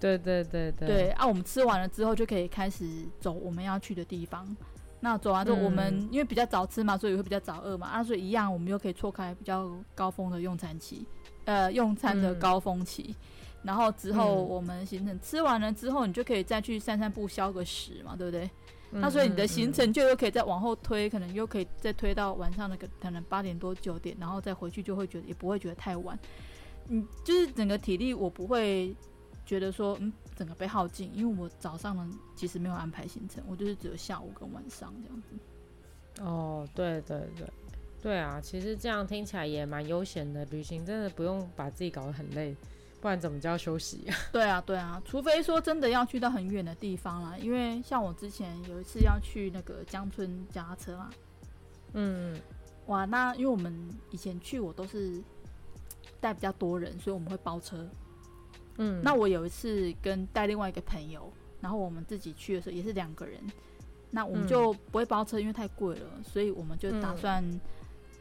[0.00, 0.88] 对对对对。
[0.88, 2.88] 对啊，我们吃完了之后就可以开始
[3.20, 4.56] 走我们要去的地方。
[5.00, 7.86] 那走完之后，我们、嗯、因为比较早吃嘛，所以会比较早饿嘛。
[7.86, 11.04] 啊，所以一样，我们又可以错开比较高峰的用餐期，
[11.44, 13.14] 呃，用餐的高峰期。
[13.14, 13.14] 嗯
[13.62, 18.50] 然后之后我们行程吃完了之后，你就可以再去散散步消个食嘛，对不对？
[18.92, 26.18] 嗯、那所以你的行程就又可以再往后推，可能又可以再推到晚上那个可能八点多九点，然后再回去就会觉得也不会觉得太晚。
[26.88, 28.92] 嗯，就是整个体力我不会
[29.46, 36.24] 觉得说嗯整个被耗尽，因为我早上呢其实没有安排行程，我就是只有下午跟晚上这样子。
[36.24, 37.46] 哦，对对对，
[38.02, 42.56] 对啊，其实这样听起来也蛮悠闲的，旅行真的不用把自己搞得很累。
[43.00, 44.04] 不然怎么叫休息？
[44.30, 51.10] 对啊，对啊，除非说真的要去到很远的地方啦，因为像我之前有一次要去那个江村脚踏车嘛，
[51.94, 52.38] 嗯，
[52.86, 55.18] 哇，那因为我们以前去我都是
[56.20, 57.88] 带比较多人，所以我们会包车，
[58.76, 63.40] 嗯，那我有一次跟带另外一个朋友，然后我们自己去的时候也是两个人，
[64.10, 67.42] 那我们就不会包车，因为太贵了，所以我们就打算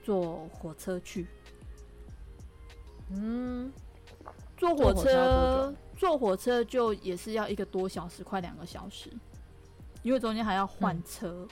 [0.03, 1.27] 坐火车去，
[3.09, 3.69] 嗯。
[4.59, 9.09] 坐火车，坐火车就也是要一个多小时，快两个小时，
[10.03, 11.47] 因为中间还要换车。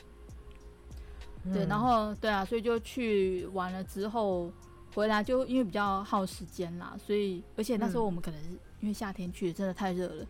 [1.45, 4.51] 嗯、对，然后对啊，所以就去完了之后
[4.93, 8.49] 回来，就因为比较耗时间啦，所以而且那时候我们可能是
[8.81, 10.25] 因为夏天去，真的太热了，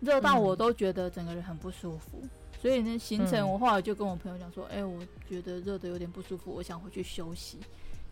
[0.00, 2.20] 热到我都觉得整个人很不舒服。
[2.60, 7.58] 所以呢，行程我后来就跟我朋友讲说，哎、欸，我觉得热的有点不舒服，我想回去休息，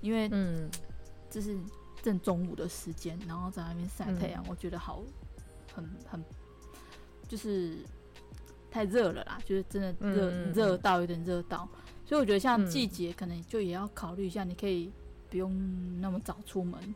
[0.00, 0.70] 因为嗯，
[1.28, 1.58] 就是。
[2.02, 5.02] 正中午的时间，然后在那边晒太阳，嗯、我觉得好，
[5.74, 6.24] 很很，
[7.28, 7.76] 就是
[8.70, 11.68] 太热了啦，就是真的热热、嗯、到有点热到，
[12.06, 14.90] 所以我觉得像季节可能就也要考虑一下，你可以
[15.28, 15.52] 不用
[16.00, 16.94] 那么早出门，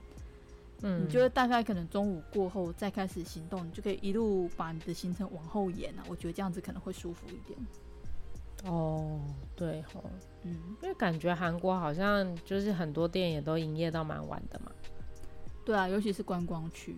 [0.83, 7.59] 嗯，你觉得大概可能中午过后再开始行动，你就可以一路把你的行程往后延啊，我觉得这样子可能会舒服一点。
[8.64, 9.21] 哦，
[9.55, 10.03] 对吼，
[10.43, 14.73] 嗯，因为感觉韩国好像就是很多店也都营业到蛮晚的嘛。
[15.64, 16.96] 对啊，尤其是观光区。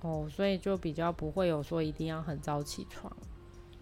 [0.00, 3.14] 哦，所以就比较不会有说一定要很早起床。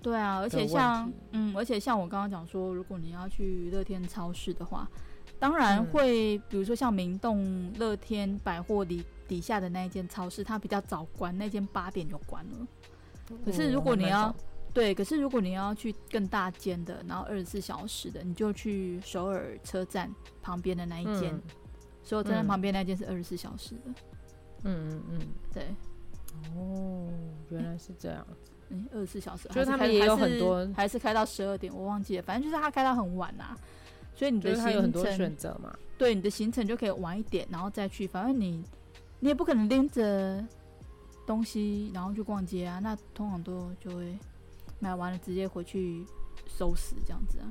[0.03, 4.89] 对啊，而且像嗯，而且像我刚刚讲说，如果你要去乐天超市的话，
[5.39, 12.67] 当然会，嗯、比如说像明洞乐天百货里底下的那一间超市，它比较早关，那间八点就关了。
[13.45, 14.35] 可是如果你要、嗯、
[14.75, 20.11] 对，可是如果你要去更大间的，然后二十四小时的，你就去首尔车站
[20.43, 21.43] 旁边的那一间，嗯、
[22.11, 23.95] 首尔车站旁边那间是二十四小时的。
[24.65, 25.21] 嗯嗯嗯，
[25.55, 25.63] 对。
[26.57, 27.09] 哦，
[27.51, 28.27] 原来是这样。
[28.71, 32.23] 嗯，二十四小时，就是他们也有很多，还是开到十二点，我忘记了。
[32.25, 33.59] 反正就是他开到很晚呐、啊，
[34.13, 35.73] 所以你的行程有很多选择嘛。
[35.97, 38.09] 对，你的行程就可以晚一点，然后再去。
[38.09, 38.65] 反正你，
[39.21, 40.45] 你也不可能拎着
[41.25, 42.81] 东西然后去逛街啊。
[42.81, 44.19] 那通常都就会
[44.81, 46.05] 买完了直接回去
[46.49, 47.47] 收拾这样子啊。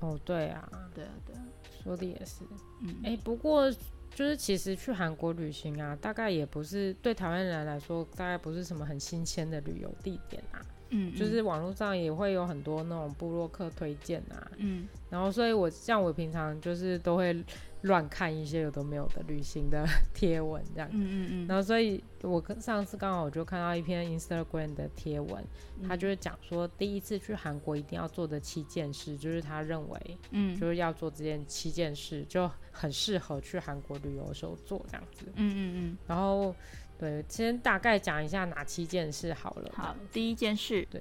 [0.00, 1.42] 哦，对啊，对啊，对啊，
[1.82, 2.44] 说的也是。
[2.82, 3.72] 嗯，哎、欸，不过。
[4.14, 10.64] 就是其实去韩国旅行啊，大概也不是对台湾人来说，大概不是什么很新鲜的旅游地点啊。
[10.88, 14.50] 嗯，嗯，就是网络上也会有很多那种部落客推荐啊。
[14.56, 17.44] 嗯，然后所以我像我平常就是都会。
[17.82, 25.44] 乱看一些有都没有的旅行的贴文这样，嗯嗯嗯，然后所以我上次刚好我就看到一篇 Instagram 的贴文，
[25.80, 36.54] 嗯、他就是讲说第一次去韩国一定要做的七件事，就是他认为，嗯，就是要做这件七件事就很适合去韩国旅游的时候做这样子，嗯嗯嗯，然后
[36.98, 39.70] 对，先大概讲一下哪七件事好了。
[39.74, 41.00] 好，第一件事，对，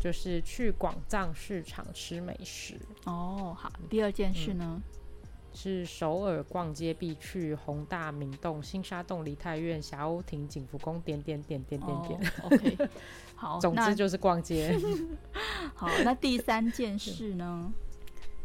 [0.00, 2.80] 就是去广藏市场吃美食。
[3.04, 4.64] 哦，好，第二件事呢？
[4.66, 4.82] 嗯
[5.54, 12.32] 是首尔逛街必去宏大、明洞、新沙洞、梨泰院、霞鸥亭、景福宫，点点点点点点。
[12.42, 12.88] Oh, OK，
[13.36, 14.78] 好， 总之就是逛街。
[15.74, 17.72] 好，那第三件事呢？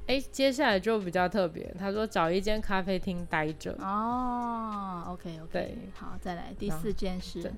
[0.08, 1.74] 哎，接下来就比较特别。
[1.78, 3.74] 他说找一间咖啡厅待着。
[3.80, 7.54] 哦、oh,，OK OK，对，好，再来第四件事。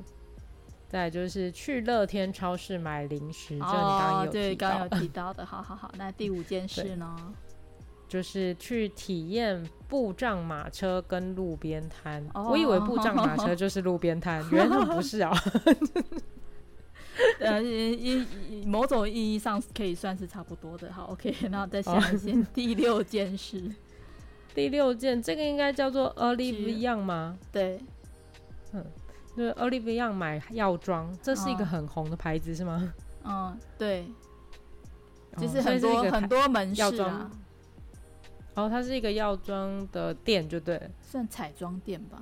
[0.88, 3.60] 再来就是去乐天超市买零食。
[3.62, 5.46] 哦、oh,，对，刚刚有提到的。
[5.46, 7.34] 好好好，那第五件事 呢？
[8.10, 15.32] 就是去体验布障马车跟路边摊，oh, 我以为布障马车就是路边摊， 原来不是啊。
[17.40, 18.26] 呃，一
[18.66, 20.92] 某种意义上可以算是差不多的。
[20.92, 23.62] 好，OK，然后再想一件 第六件事，
[24.56, 27.38] 第六件这个应该叫做 Olive Young 吗？
[27.52, 27.80] 对，
[28.74, 28.84] 嗯，
[29.36, 32.92] 就是 Olive Young 买药妆，这是一个很红的牌子是吗？
[33.24, 34.08] 嗯，对，
[35.38, 37.30] 就是很多、哦、很多门市啊。
[38.60, 42.22] 然后它是一个药妆的店，就对，算彩妆店吧。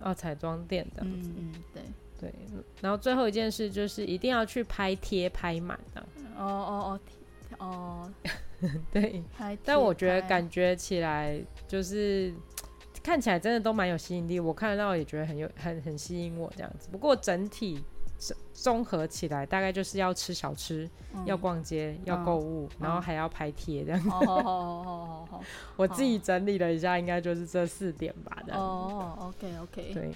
[0.00, 1.02] 哦，彩妆店的。
[1.04, 1.82] 嗯嗯，对
[2.18, 2.34] 对。
[2.80, 6.00] 然后最后一件事就是一定要去拍贴拍满的。
[6.36, 7.00] 哦哦
[7.58, 8.12] 哦哦，
[8.90, 9.22] 对。
[9.64, 12.34] 但我觉得感觉起来就是
[13.02, 16.88] 看起来真的都蛮有吸引力，我看得到也觉得很有很很吸引我这样子。
[16.90, 17.80] 不过整体。
[18.52, 24.08] 综合起来，大概就是要吃小吃，嗯、要逛街，嗯、要购物，嗯、然后还要拍贴这样子。
[25.76, 28.42] 我自己整理了一下，应该就是这四点吧。
[28.52, 29.94] 哦，OK OK。
[29.94, 30.12] 对，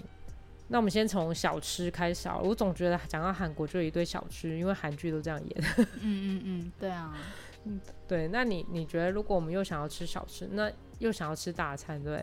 [0.68, 2.28] 那我们先从小吃开始。
[2.42, 5.64] 我总觉得讲到韩国就有一堆小吃，因为韩剧都这样演。
[5.78, 7.16] 嗯嗯嗯，对啊。
[7.64, 8.28] 嗯，对。
[8.28, 12.22] 那你你觉得，如果我们又想要吃小吃，那又想要吃大餐，对？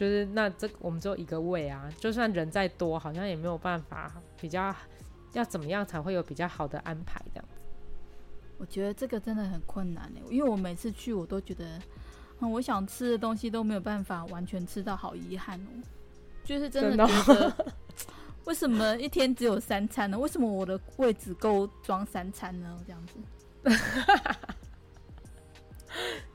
[0.00, 4.10] 就是那这我们只有一个胃啊，就算人再多，好像也没有办法
[4.40, 4.74] 比较。
[5.34, 7.24] 要怎么样才会有比较好的安排？
[7.32, 7.62] 这样子，
[8.58, 11.78] 我觉得这个真的很困难呢，因为我每次去，我都觉得，
[12.40, 15.70] 嗯，我想吃的东西都没有办法完全吃到，好遗憾哦。
[16.42, 17.74] 就是真的觉得，
[18.44, 20.18] 为什么一天只有三餐呢？
[20.18, 22.76] 为什么我的胃只够装三餐呢？
[22.84, 23.14] 这样子，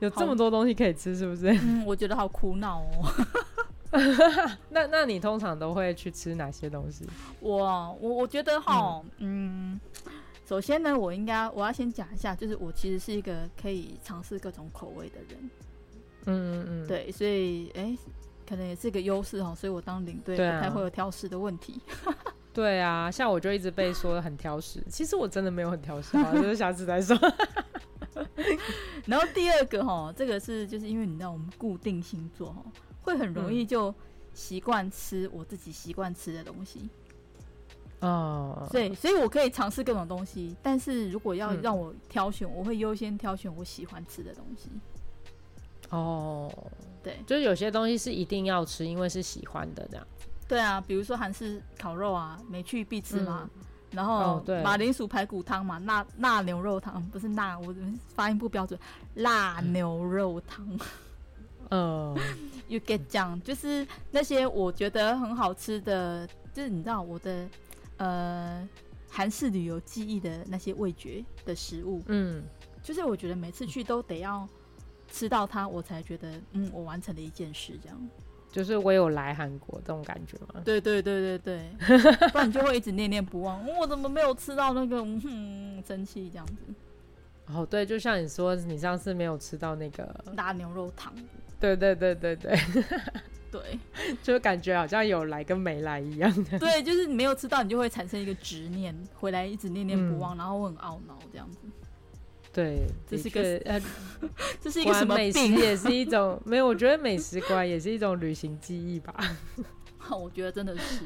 [0.00, 1.48] 有这么多东西可以吃，是不是？
[1.60, 3.12] 嗯，我觉得好苦恼哦。
[4.70, 7.06] 那那你通常都会去吃哪些东西？
[7.40, 9.80] 我我我觉得哈，嗯，嗯，
[10.46, 15.50] 首先呢，我应该我要先讲一下，就是我其实是一个可以尝试各种口味的人，
[16.26, 17.98] 嗯嗯嗯，对，所以哎、欸，
[18.48, 21.80] 可能也是个优势哈，所以我当领队不太会有挑食的问题。
[22.52, 27.16] 对啊，像我就一直被说的很挑食，其实我真的没有很挑食，就是下次再说。
[29.04, 32.64] 然后第二个哈，这个是就是因为你知道我们固定星座哈。
[33.06, 33.94] 会很容易就
[34.34, 36.90] 习惯吃我自己习惯吃的东西，
[38.00, 44.68] 哦，对，所以我可以尝试各种东西，但是如果要让我挑选，嗯、我会优先挑选我喜欢吃的东西。
[45.90, 46.52] 哦，
[47.00, 50.06] 对，就是有些东西是一定要吃，因为是喜欢的这样。
[50.48, 53.48] 对啊，比如说韩式烤肉啊，没去必吃嘛。
[53.54, 57.74] 嗯、然后马铃薯排骨汤嘛，辣辣牛肉汤不是辣，我
[58.14, 58.78] 发音不标准，
[59.14, 60.66] 辣牛肉汤。
[61.70, 62.16] 嗯，
[62.68, 67.48] You get 酱就是那些我觉得很好吃的就是你知道我的
[67.98, 68.68] 呃
[69.08, 72.42] 韩式旅游记忆的那些味觉的食物，嗯，
[72.82, 74.48] 就是我觉得每次去都得要
[75.10, 78.08] 吃到它，我才觉得嗯，我完成了一件事，这样。
[78.52, 80.62] 就是我有来韩国这种感觉吗？
[80.64, 83.62] 对对对对对，不然你就会一直念念不忘。
[83.78, 85.00] 我怎么没有吃到那个？
[85.02, 86.54] 嗯，生气这样子。
[87.48, 91.12] 哦，对，就像你说，你上次没有吃到那个辣牛肉汤。
[91.58, 92.58] 对对对对对，
[93.50, 93.78] 对，
[94.22, 96.58] 就感觉好像有来跟没来一样的。
[96.58, 101.58] 对，就是你没有吃到，你就会产生一个执念，回来一直念念不忘，嗯、然后我很懊恼这样子。
[102.52, 103.80] 对，这是一个呃，
[104.62, 109.14] 这是一个什么美食也是一种没有，我觉得美食观也是一种旅行记忆吧。
[110.10, 111.04] 我觉得真的是，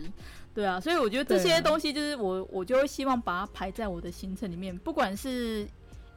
[0.54, 5.66] 对啊，所以我觉得这些东西就是我，我就会希望把它排在我的行程里面，不管是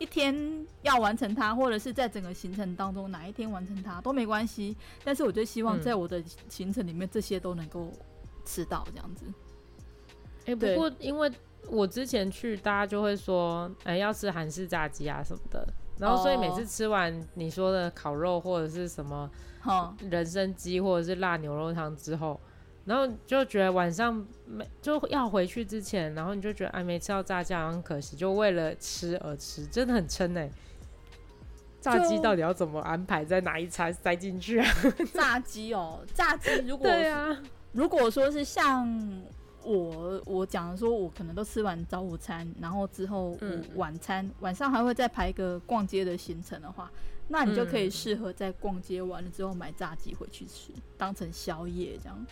[0.03, 4.77] 一天要完成它，或者是在整个行程当中哪一天完成它都没关系。
[5.03, 7.91] 但是我就希望在我的行程里面，这些都能够
[8.45, 9.25] 吃到这样子。
[10.41, 11.31] 哎、欸，不过因为。
[11.69, 15.65] 我之前去，大家就会说，哎、欸，要吃韩式炸鸡啊什么的。
[15.97, 19.31] 然后，所以每次吃完你说的烤肉或者是什么
[20.09, 22.37] 人参鸡或者是辣牛肉汤之后，
[22.85, 30.49] 然后就觉得晚上没就要回去之前，然后你就觉得哎，没吃到炸鸡很可惜，就为了吃而吃，真的很撑哎。
[31.79, 34.67] 炸鸡到底要怎么安排，在哪一餐塞进去啊？
[35.13, 37.41] 炸鸡哦，炸鸡如果 对啊，
[37.71, 39.23] 如果说是像。
[39.65, 43.39] 我我讲的说，我可能都吃完早午餐，然后之后
[43.75, 46.91] 晚餐、嗯、晚上还会再排一个逛街的行程的话，
[47.29, 52.25] 那你就可以适合在逛街完了之后买炸鸡回去吃，当成宵夜这样。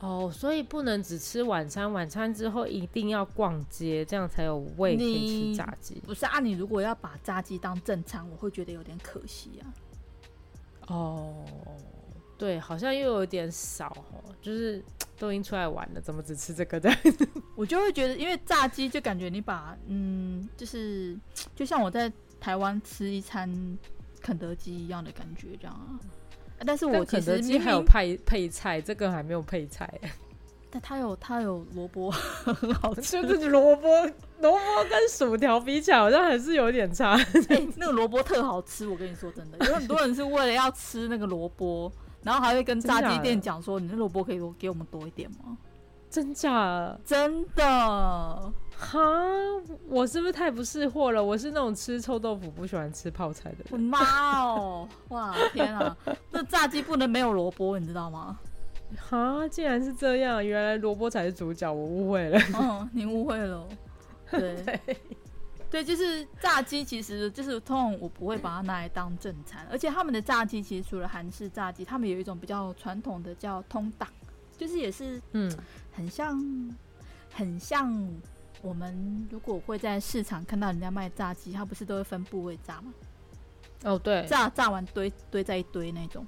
[0.00, 5.94] 哦，所以不能只吃晚餐，晚餐之后一定要逛街，这样才有胃可以吃炸鸡。
[6.06, 9.64] 不是啊，你如果要把炸鸡当正餐，我会觉得有点可惜啊。
[10.88, 11.44] 哦，
[12.36, 14.82] 对，好像又有点少哦，就是。
[15.20, 16.90] 都已经出来玩了，怎么只吃这个的？
[17.54, 21.14] 我就会觉得，因为炸鸡就感觉你把嗯，就是
[21.54, 22.10] 就像我在
[22.40, 23.78] 台湾吃一餐
[24.22, 26.00] 肯德基一样的感觉，这样啊。
[26.66, 29.92] 但是我肯德基还有配配菜，这个还没有配菜。
[30.70, 32.10] 但它有它有萝卜，
[32.44, 33.20] 很好吃。
[33.26, 33.88] 就是萝卜
[34.40, 37.16] 萝卜跟薯条比起来，好像还是有点差。
[37.16, 41.90] 欸、那个萝卜特好吃，我跟你说真的，有很多人是为了要吃那个萝卜。
[42.22, 45.56] 然后还会跟炸鸡店讲说：“你那萝卜可以给我们多一点吗？”
[46.10, 46.94] 真假？
[47.02, 48.52] 真的？
[48.80, 48.98] 哈，
[49.88, 51.22] 我是不是太不识货了？
[51.22, 53.66] 我是那种吃臭豆腐不喜欢吃泡菜的人。
[53.70, 53.98] 我妈
[54.42, 54.88] 哦！
[55.08, 55.94] 哇天啊！
[56.32, 58.38] 那炸鸡不能没有萝卜，你知道吗？
[59.08, 60.44] 哈，竟然是这样！
[60.44, 62.40] 原来萝卜才是主角，我误会了。
[62.58, 63.68] 嗯，您误会了。
[64.30, 64.64] 对。
[64.64, 64.96] 对
[65.70, 74.08] 对，就是炸鸡，其实就是通常我不会把它拿来当正餐，而且他们的炸鸡其实除了韩式炸鸡，他们有一种比较传统的叫通档，
[74.58, 75.48] 就是也是嗯，
[75.92, 76.76] 很像
[77.32, 77.96] 很像
[78.62, 82.92] 我们如果会在市场看到人家卖炸鸡，它不是都会分部位炸吗？
[83.84, 86.26] 哦，对，炸炸完堆堆在一堆那种，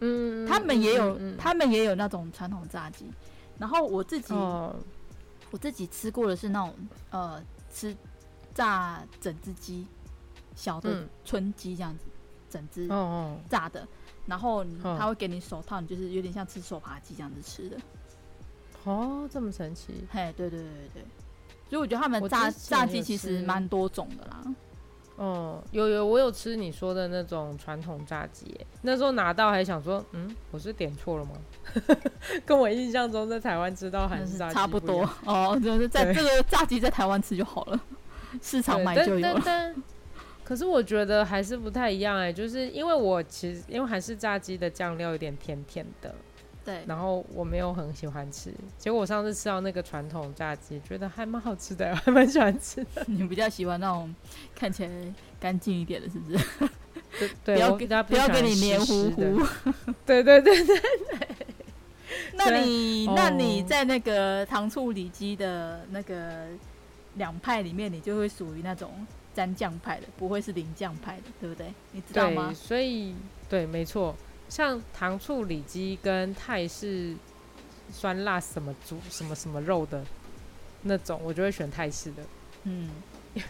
[0.00, 3.06] 嗯，他们也有，他们也有那种传统炸鸡，
[3.58, 4.76] 然后我自己、哦、
[5.50, 6.74] 我自己吃过的是那种
[7.10, 7.96] 呃吃。
[8.54, 9.86] 炸整只鸡，
[10.54, 12.12] 小的春鸡这样子，嗯、
[12.50, 12.86] 整只
[13.48, 13.88] 炸的，哦哦
[14.26, 17.78] 然后他会给你手套，你就是有点像吃手扒鸡这样子吃的。
[18.84, 20.04] 哦，这么神奇！
[20.10, 21.04] 嘿，对对对对，
[21.72, 24.44] 所以我觉得他们炸炸鸡其实蛮多种的啦。
[25.16, 31.30] 哦，有有，我有吃你说的那种传统炸鸡，那时候拿到还想说，嗯，我是点错了吗？
[32.44, 37.80] 跟我印象中在台湾吃到韩式炸鸡差不多哦，就是在这个炸鸡在台湾吃就好了。
[38.42, 39.82] 市场买就有了，但，但，但
[40.44, 46.14] 可是我觉得还是不太一样哎、欸，就是因为我其实因为韩式炸鸡的酱料有点甜甜的，
[46.64, 53.04] 对，然后我没有很喜欢吃，结果我上次吃到那个传统炸鸡，觉得还蛮好吃的， 还蛮喜欢吃的。
[53.08, 54.14] 你比较喜欢那种
[54.54, 54.90] 看起来
[55.40, 56.44] 干净一点的，是不是？
[57.18, 59.22] 对，对不要给他不要给你黏糊糊。
[60.06, 61.28] 对对对对，对。
[62.34, 66.46] 那你那你在那个糖醋里脊的那个。
[67.16, 68.90] 两派里面，你就会属于那种
[69.34, 71.66] 沾酱派的，不会是淋酱派的，对不对？
[71.90, 72.50] 你知道吗？
[72.54, 73.14] 所以
[73.50, 74.16] 对，没错，
[74.52, 77.16] 像糖醋里脊跟泰式
[77.90, 80.04] 酸辣什么猪什么什么肉的
[80.82, 82.22] 那种，我就会选泰式的。
[82.64, 82.90] 嗯，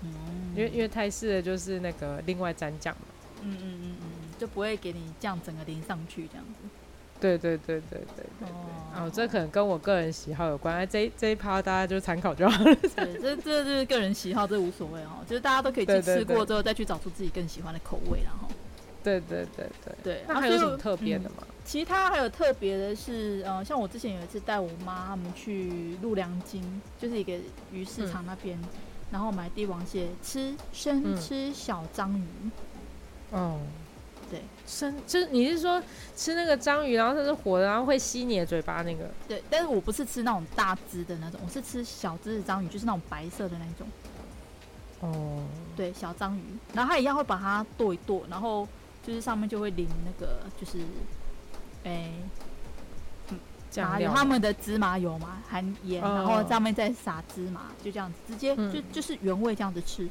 [0.00, 3.02] 嗯，因为因为泰式的就是那个另外沾酱嘛。
[3.42, 6.68] 嗯嗯嗯嗯，就不会给你酱整个淋上去这样子。
[7.20, 12.74] 对对对对对对，哦，哦，这可能跟我个人喜好有关，哎，这一这一趴大家就参考就好了。
[12.74, 18.48] 对，这这就是个人喜好，这无所谓哦，就是大家都可以去吃过之后再去找出自己更喜欢的口味，然后。
[19.06, 21.36] 对对对对对，那还有什么特别的吗？
[21.42, 27.38] 嗯，其他还有特别的是，呃，像我之前有一次带我妈他们去陆良津，就是一个
[27.72, 28.68] 鱼市场那边，嗯、
[29.12, 32.24] 然后买帝王蟹吃生吃小章鱼。
[33.30, 33.60] 嗯、哦，
[34.28, 35.80] 对，生就是你是说
[36.16, 39.08] 吃那个章鱼，然后它是活的，然后会吸你的嘴巴那个？
[39.28, 43.86] 对，但是我不是吃那种大只的那种，我是吃小只的章鱼，就是那种白色的那种。
[45.00, 45.44] 哦，
[45.76, 46.42] 对，小章鱼，
[46.72, 48.66] 然后它一样会把它剁一剁，然后
[49.06, 50.78] 就是上面就会淋那个就是。
[51.84, 52.10] 哎，
[53.30, 53.38] 嗯，
[53.70, 60.08] 酱料他们的芝麻油嘛，含盐，然后上面再撒芝麻，就这样子，直接就就是原味这样子吃。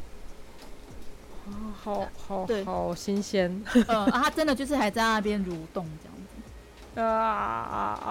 [1.48, 1.52] 哦，
[1.84, 3.62] 好好对，好新鲜。
[3.90, 7.02] 嗯，啊，它真的就是还在那边蠕动这样子。
[7.02, 8.10] 啊啊啊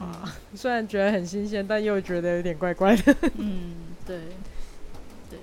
[0.00, 0.34] 啊！
[0.56, 3.14] 虽然觉得很新鲜，但又觉得有点怪怪的。
[3.36, 3.74] 嗯，
[4.06, 4.20] 对，
[5.28, 5.38] 对。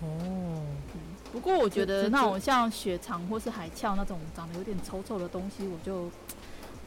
[0.00, 0.66] 哦。
[1.31, 6.10] 不过我觉得那种像血肠或是海鞘那种长得有点臭臭的东西，我就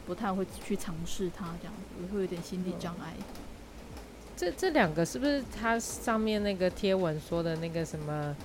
[0.06, 3.12] 不太会去尝试它，这样子我会有点心理障碍。
[4.36, 8.36] 这这两个是不是它上面那个贴文说的那个什么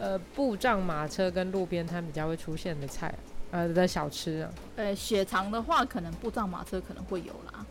[0.00, 3.14] 呃布障马车跟路边摊比较会出现的菜
[3.50, 4.50] 呃的小吃啊？
[4.76, 7.64] 呃，血肠的话，可能布障马车可能会有啦。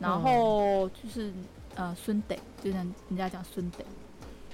[0.00, 1.32] 然后就是
[1.74, 3.84] 呃孙得，就像人家讲孙得。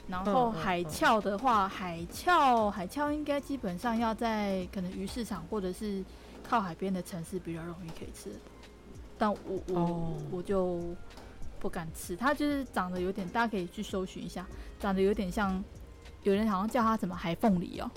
[0.09, 6.05] 然后海鞘的话，海鞘海鞘应该基本上要在可能鱼市场或者是
[6.49, 8.31] 靠海边的城市比较容易可以吃，
[9.19, 9.39] 但我
[9.69, 10.17] 我、oh.
[10.31, 10.81] 我就
[11.59, 14.47] 不敢吃，它就是长得有点，大家可以去搜寻一下，
[14.79, 15.63] 长得有点像，
[16.23, 17.91] 有人好像叫它什么海凤梨哦。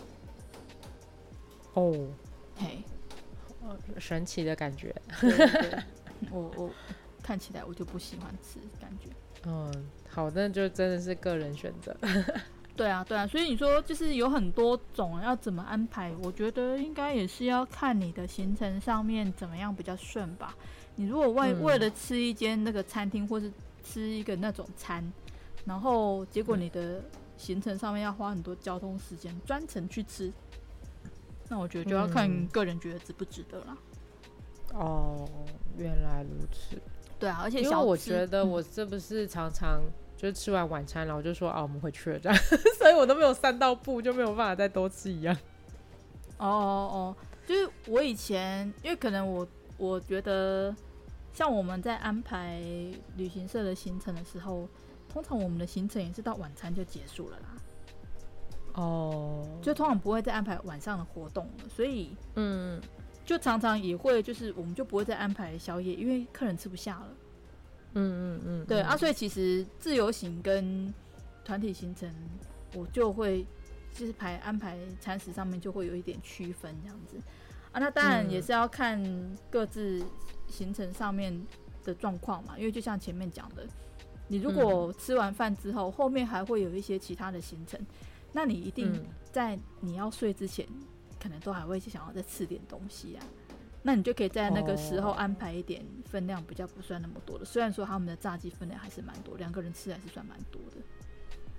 [1.74, 2.08] 哦，
[2.56, 2.84] 嘿，
[4.00, 4.96] 神奇的感觉。
[5.22, 5.84] 对对对
[6.32, 6.70] 我我
[7.22, 9.10] 看起来我就不喜欢吃，感觉。
[9.46, 9.72] 嗯，
[10.10, 11.96] 好，那就真的是个人选择。
[12.76, 20.56] 对啊，对啊，所以你说就是有很多种要怎么安排，我觉得应该也是要看你的行程上面怎么样比较顺吧。
[20.96, 23.52] 你如果为为了吃一间那个餐厅，或是
[23.84, 25.04] 吃一个那种餐，
[25.66, 27.04] 然后结果你的
[27.38, 30.32] 行程上面要花很多交通时间专程去吃，
[31.50, 33.78] 那我觉得就要看个人觉得值不值得啦。
[34.74, 35.28] 哦，
[35.78, 36.82] 原来如此。
[37.20, 39.82] 对啊，而且因为我觉得我是不是常常
[40.16, 42.38] 就吃完晚餐，然后就说啊，我们回去了这样，
[42.80, 45.36] 所以我都没有散到步，就没有办法再多吃一样。
[46.38, 47.16] 哦哦哦，
[47.46, 49.46] 就是我以前，因为可能我
[49.78, 50.74] 我觉得，
[51.34, 52.62] 像我们在安排
[53.18, 54.68] 旅行社的行程的时候，
[55.12, 57.44] 通常我们的行程也是到晚餐就结束了啦。
[58.76, 62.82] 哦，就通常不会再安排晚上的活动了，所以嗯。
[63.30, 67.08] 就常常也会，就是我们就不会再安排宵夜，因为客人吃不下了。
[67.94, 70.92] 嗯嗯嗯，对啊，所以其实自由行跟
[71.46, 72.12] 团体行程，
[72.74, 73.46] 我就会
[73.94, 77.18] 就是排安排餐食上面就会有一点区分这样子
[77.72, 77.80] 啊。
[77.80, 79.00] 那当然也是要看
[79.52, 80.04] 各自
[80.48, 81.40] 行程上面
[81.84, 83.64] 的状况嘛，因为就像前面讲的，
[84.28, 87.80] 你如果吃完饭之后，后面还会有一些其他的行程，
[88.34, 88.92] 那你一定
[89.32, 90.68] 在你要睡之前。
[91.20, 93.24] 可能都还会想要再吃点东西啊，
[93.84, 97.46] 那你就可以在那个时候安排一点分量比较不算那么多的。
[97.46, 100.78] 虽然说他们的炸鸡分量还是蛮多，两个人吃还是算蛮多的。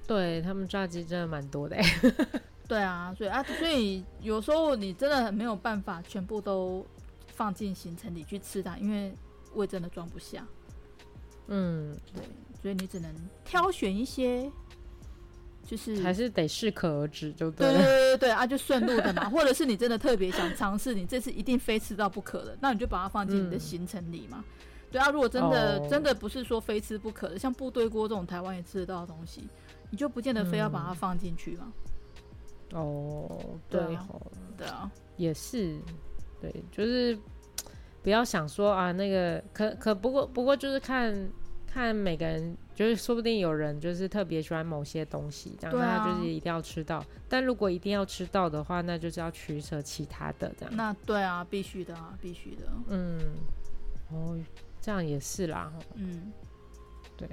[0.07, 1.77] 对，他们炸鸡真的蛮多的。
[2.67, 6.87] 对啊，所以啊，所以有时候你真的没有办法全部都
[7.27, 9.15] 放进行程里去吃它，因为
[9.55, 10.47] 胃真的装不下。
[11.49, 12.23] 嗯，对，
[12.63, 14.51] 所以你只能挑选一些。
[15.65, 17.69] 就是还是得适可而止，就对。
[17.69, 24.45] 对对对对啊，就顺路的嘛，或者是你真的特别想尝试，你这次一定非吃到不可的，那你就把它放进你的行程里嘛。
[24.49, 24.55] 嗯、
[24.91, 29.49] 对啊，如果真的、哦、真的不是说非吃不可的，像部队锅这种台湾也吃得到的东西，
[29.91, 31.73] 你就不见得非要把它放进去嘛。
[32.73, 33.29] 哦，
[33.69, 34.09] 对，对啊，
[34.59, 35.79] 对啊，也是，
[36.41, 37.17] 对，就是
[38.03, 41.31] 不要想说啊，那个可可不过不过就是看。
[41.73, 47.05] 看每个人，就是说不定有人就是特别喜欢某些东西，这样那他就是一定要吃到。
[47.29, 50.77] 但如果一定要吃到的话，那就是要取舍其他的这样。
[50.77, 52.65] 那对啊，必须的啊，必须的。
[52.89, 53.21] 嗯，
[54.11, 54.37] 哦，
[54.81, 55.73] 这样也是啦。
[55.95, 56.33] 嗯，
[57.17, 57.29] 对。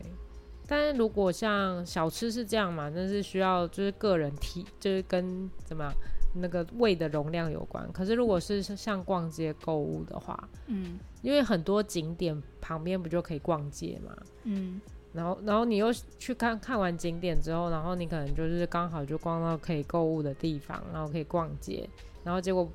[0.68, 5.94] 但是如果像小吃是这样嘛，那是需要就是个人体，就是跟怎么样？
[6.34, 14.80] 那个胃的容量有关，可是如果是像逛街购物的话，嗯，因为很多景点旁边不就可以逛街嘛，嗯，
[15.14, 21.90] 然后然后你又去看看完景点之后，然后你可能就是刚好就逛到可以购物的地方，然后可以逛街，
[22.24, 22.70] 然后结果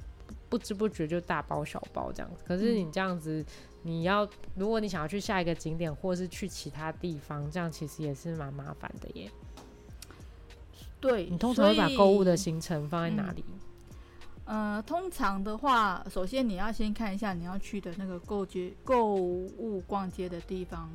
[0.48, 2.42] 不知不觉就大包小包这样子。
[2.46, 3.46] 可是你这样子，嗯、
[3.82, 9.30] 你要如果你想要去下一个景点，或是去其他地方，这样其实也是蛮麻烦的耶。
[11.02, 13.44] 对，你通常会把购物的行程放在哪里？
[14.44, 20.88] 呃，通常的话，首先你要先看一下你要去的那个购街购物逛街的地方，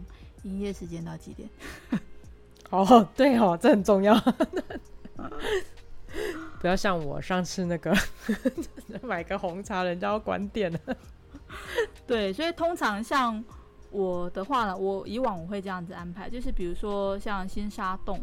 [0.43, 1.49] 营业时间到几点？
[2.71, 4.17] 哦，对哦，这很重要。
[6.59, 7.95] 不要像我上次那个
[9.03, 10.79] 买个红茶，人家要关店了。
[12.05, 13.43] 对，所以通常像
[13.91, 18.19] 我的话呢，我以往我会这样子安排，就是比如说像新沙洞，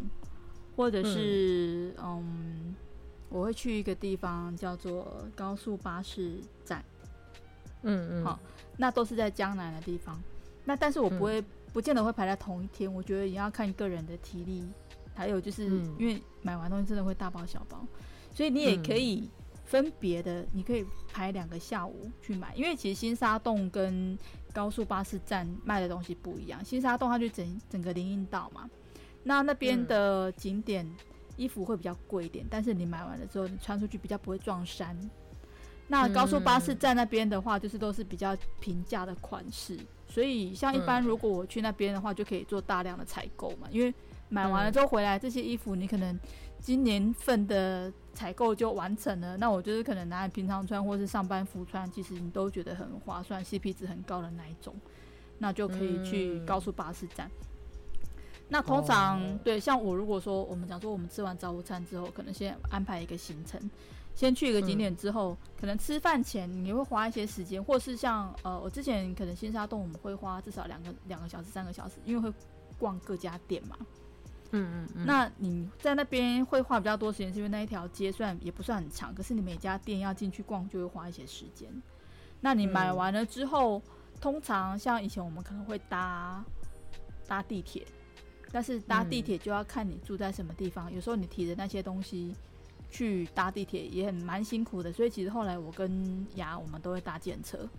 [0.75, 2.23] 或者是嗯。
[2.23, 2.75] 嗯
[3.27, 6.85] 我会去一个地方叫做高速巴士站，
[7.81, 8.39] 嗯嗯，好，
[8.77, 10.21] 那都是在江南的地方。
[10.63, 12.93] 那但是我不会，嗯、不见得会排在同一天。
[12.93, 14.63] 我觉得也要看个人的体力，
[15.13, 15.65] 还有就是
[15.97, 17.85] 因为买完东西真的会大包小包，
[18.33, 19.27] 所以你也可以
[19.65, 22.53] 分别的，你可以排两个下午去买。
[22.55, 24.17] 因为其实新沙洞跟
[24.53, 28.69] 高速巴士站卖的东西不一样，新沙洞它就整整个林荫道嘛，
[29.25, 30.85] 那那边的景点。
[30.85, 30.95] 嗯
[31.37, 34.97] 衣服会比较贵一点，但是你买完了之后，你穿出去比较不会撞衫。
[35.89, 43.67] 那高速巴士站那边的话，就是都是比较平价的款式，所以像一般如果我去那边的话，就可以做大量的采购嘛。
[43.69, 43.93] 因为
[44.29, 46.17] 买完了之后回来，这些衣服你可能
[46.61, 54.73] 今年份的采购就完成了，那我就是可能拿来平常穿或是上班服穿，其实你都觉得很划算，CP 值很高的那一种，
[55.37, 57.29] 那就可以去高速巴士站。
[58.47, 59.41] 那通常、oh.
[59.43, 63.59] 对，像我如果说我们讲说我们吃完早午餐之后，可能先安排一个行程，
[64.13, 72.31] 先去一个景点之后，嗯、可能吃饭前你会花一些时间，或是像呃我之前可能新沙洞我们会花至少两个两个小时三个小时，因为会
[72.77, 73.75] 逛各家店嘛。
[74.51, 75.05] 嗯嗯嗯。
[75.07, 81.67] 那你在那边会花比较多时间，是因为那一条街算也不算很长，可是你每家店要进去逛就会花一些时间。
[82.41, 83.81] 那你买完了之后，嗯、
[84.21, 86.45] 通常像以前我们可能会搭
[87.27, 87.83] 搭地铁。
[88.51, 92.33] 但是搭地铁就要看你住在什么地方，嗯、有时候你提的那些东西
[92.89, 97.69] 去搭地铁也很蛮辛苦的，所以其实后来我跟牙我们都会搭计程车。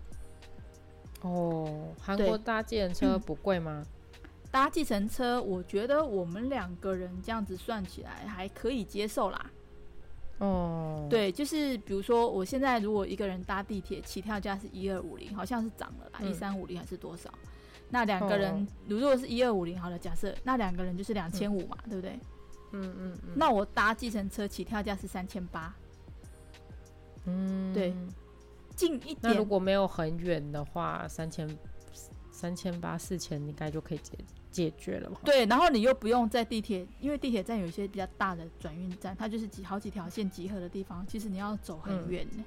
[1.21, 3.83] 哦，韩国搭计程车不贵吗？
[3.83, 4.19] 嗯、
[4.51, 9.51] 搭计程车，我觉得我们两个人这样子算起来还可以接受啦。
[10.37, 17.33] 哦，对，就是比如说我现在如果一个人搭地铁，起跳价是一二五零，好像是涨了啦，一三五零还是多少？
[17.89, 22.19] 那两个人，如果是一二五零，好了，假设那两个人就是两千五嘛，嗯、对不对？
[22.73, 23.29] 嗯嗯嗯。
[23.33, 25.73] 那我搭计程车起跳价是三千八。
[27.25, 27.95] 嗯，对，
[28.75, 29.17] 近一点。
[29.21, 31.49] 那如果没有很远的话，三千
[32.29, 34.17] 三千八四千应该就可以解
[34.51, 35.17] 解决了嘛？
[35.23, 42.43] 对，然后你又不用在地铁，因为地铁站有一些比较大的转运站，它就是几好几条线集合的地方，其实你要走很远呢。
[42.43, 42.45] 嗯、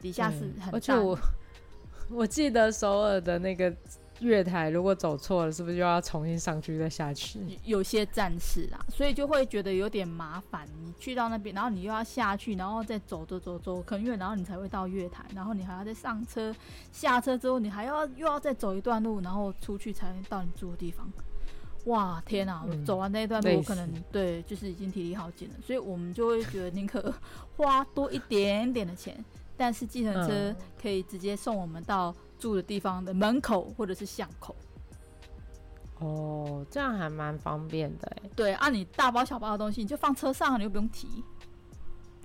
[0.00, 0.70] 底下是很大。
[0.72, 1.18] 而且我
[2.08, 3.70] 我记得首尔的那个。
[4.22, 7.40] 月台如果走错了，是不是又要重新上去再下去？
[7.64, 10.66] 有些站是啊，所以就会觉得有点麻烦。
[10.80, 16.54] 你去到那边，然后你又要下去，然后再走走走走很远，然后你才会到月台，然后你还要再上车，
[16.92, 21.10] 下车之后你还要又要再走一段路，然后出去才能到你住的地方。
[21.86, 22.64] 哇，天啊！
[22.64, 27.12] 我走完那一段路，嗯、我可能对，就是已经体力耗尽了，所以我们就会觉得宁可
[27.56, 29.24] 花多一点点的钱，
[29.56, 32.14] 但是计程车可以直接送我们到。
[32.42, 34.56] 住的地方的门口或者是巷口，
[36.00, 38.30] 哦，这样还蛮方便的哎。
[38.34, 41.06] 对，按、啊、你大包小包的东西，你就放车上，你又不用提。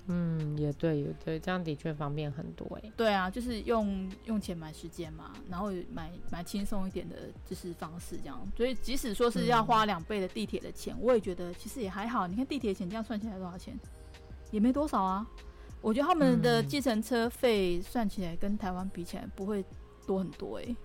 [0.07, 2.91] 嗯，也对，也对，这样的确方便很多哎。
[2.97, 7.15] 对啊，就是用用钱买时间嘛，然后买买轻松一点的
[7.45, 8.39] 就是方式这样。
[8.55, 12.25] 所以即使说是要花两倍的地铁的钱，嗯、我也觉得其实也还好。
[12.25, 13.77] 你看地铁钱这样算起来多少钱？
[14.49, 15.27] 也没多少啊。
[15.79, 19.63] 我觉得他们的计程车费算起来跟台湾比起来不会。
[20.07, 20.75] 多很多哎、欸，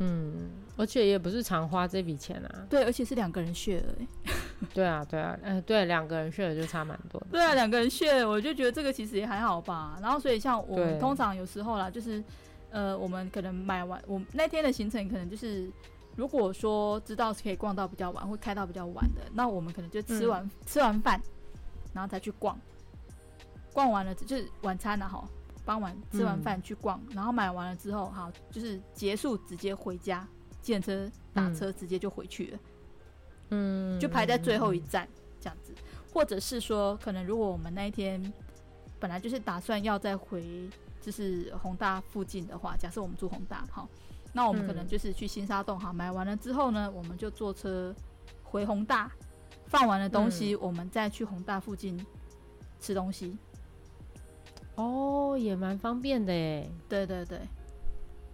[0.00, 2.66] 嗯，而且也不是常花这笔钱啊。
[2.68, 4.06] 对，而且是两个人 share 哎。
[4.74, 7.26] 对啊，对啊，嗯、呃，对，两个人 share 就差蛮多的。
[7.30, 9.96] 对啊，两个人 share，我就觉得这个其实也还好吧。
[10.02, 12.22] 然后，所以像我们通常有时候啦，就是
[12.70, 15.70] 呃，我们可能买完，我那天的行程可能就是，
[16.16, 21.20] 如果说知道是可以逛到比较晚，会开到比较晚的，那我们可能就吃完、嗯、吃完饭，
[21.92, 22.58] 然后再去逛。
[23.72, 25.22] 逛完了就是晚餐了哈。
[25.66, 30.26] 傍晚吃完饭去逛，嗯、然后买完了之后，好，就是结束直接回家，
[30.62, 32.58] 见车打车直接就回去了，
[33.50, 35.08] 嗯，就排在最后一站
[35.40, 35.74] 这样子，
[36.14, 38.32] 或者是说，可能如果我们那一天
[39.00, 43.88] 本来就是打算要再回，就是宏大附近的话，假设我们住宏大，好，
[44.32, 47.92] 那我们可能就是去新沙洞，好，买完了之后呢，我们就坐车
[48.44, 49.10] 回宏大，
[49.66, 52.06] 放完了东西，嗯、我们再去宏大附近
[52.78, 53.36] 吃东西。
[54.76, 56.70] 哦，也蛮方便的耶。
[56.88, 57.40] 对对对，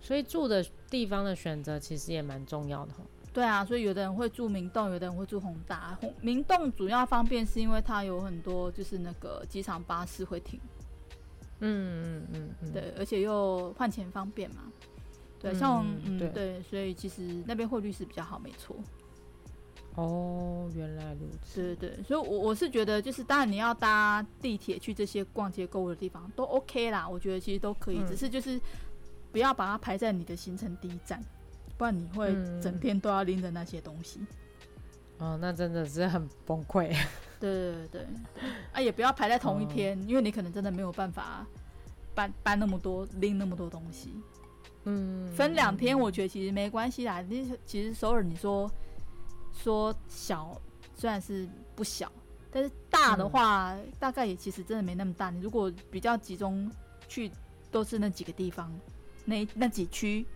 [0.00, 2.92] 所以住的地方的选择其实也蛮重要的。
[3.32, 5.96] 对啊，所以有的人会住明洞，有的人会住宏大。
[6.00, 10.60] 弘明洞主要方便是因为它有很多就是那个机场巴士会停。
[11.60, 14.64] 嗯嗯嗯，对，而且又换钱方便嘛。
[15.40, 18.76] 对，像嗯，嗯对，所以其实那边汇率是比较好，没错。
[19.94, 21.60] 哦，原来如此。
[21.60, 28.60] 对对对，所以我，我我是觉得，就是当然你要搭地铁去这些逛街购物的地方都 OK 啦，我觉得其实都可以，嗯、只是就是
[29.30, 31.22] 不要把它排在你的行程第一站，
[31.76, 34.20] 不然你会整天都要拎着那些东西。
[35.18, 36.88] 哦，那真的是很崩溃。
[37.38, 38.06] 对对对对，
[38.72, 41.46] 啊，也不要排在同一天，哦、因为你可能真的没有办法
[42.14, 44.14] 搬搬那么多拎那么多东西。
[44.84, 47.20] 嗯，分两天我觉得其实没关系啦。
[47.20, 48.70] 你其实首尔你说
[49.52, 50.60] 说小，
[50.96, 52.10] 虽然是不小，
[52.50, 55.30] 但是大的话，嗯、大概也其实真的没那么大。
[55.30, 56.70] 你如果比较集中
[57.08, 57.30] 去，
[57.70, 58.72] 都是那几个地方，
[59.24, 60.26] 那那几区，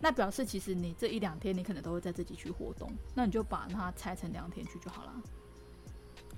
[0.00, 5.12] 那表示其实你这一两天你可能都会在这几区活动，那你就把它拆成两天去就好了。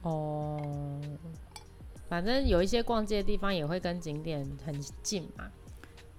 [0.02, 1.00] 哦，
[2.08, 5.50] 反正有一些逛街的地方也会跟景点很近嘛。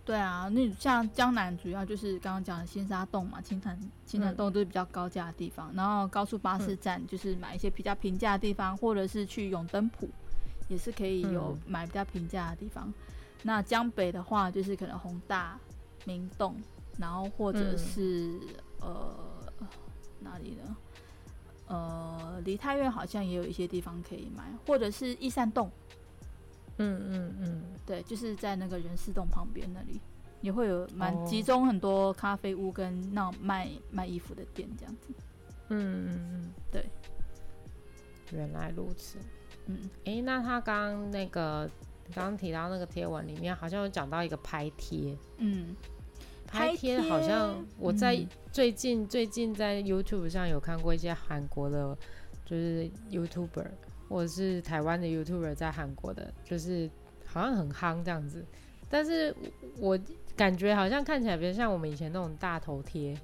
[0.08, 5.70] 对啊，那像江南主要就是刚刚讲的新沙洞嘛，青潭青潭洞都是比较高价的地方。
[5.74, 10.08] 嗯、然后高速巴士站就是买一些比较平价的地方，嗯、或者是去永登浦，
[10.70, 12.88] 也是可以有买比较平价的地方。
[12.88, 12.94] 嗯、
[13.44, 15.60] 那江北的话，就是可能宏大、
[16.06, 16.56] 明洞，
[16.98, 18.40] 然后或者是、
[18.80, 18.88] 嗯、
[19.60, 19.68] 呃
[20.22, 20.78] 哪里呢？
[21.68, 25.70] 呃，梨泰院好像也有一些地方可以买，或者是益善洞。
[26.78, 30.00] 嗯嗯嗯，嗯对，就是在那个人事洞旁边那里，
[30.42, 35.14] 也会有蛮集中很多咖啡屋跟那种卖卖衣服的店这样子。
[35.70, 36.86] 嗯嗯嗯，对，
[38.32, 39.18] 原来如此。
[39.66, 41.70] 嗯，哎、欸，那他刚刚那个
[42.14, 45.18] 刚刚提到那个贴文里面，好像有讲到一个拍贴。
[45.40, 45.76] 嗯，
[46.46, 51.98] 拍贴好像我在最近、嗯、最近在 YouTube 上有看过一些韩国的，
[52.46, 53.68] 就是 YouTuber。
[54.10, 56.90] 或者是台湾的 YouTuber 在韩国的，就是
[57.26, 58.46] 好像很夯这样子，
[58.90, 59.36] 但是
[59.80, 59.98] 我
[60.36, 63.18] 感觉好像看起来比较像我们以前那种大头贴，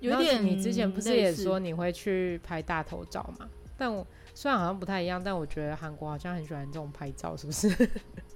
[0.00, 0.44] 有点。
[0.44, 3.48] 你之前不是也说你会去拍大头照嘛？
[3.76, 7.68] 但我虽然好像不太一样，但我觉得韩国好像很喜欢这种拍照，是不是？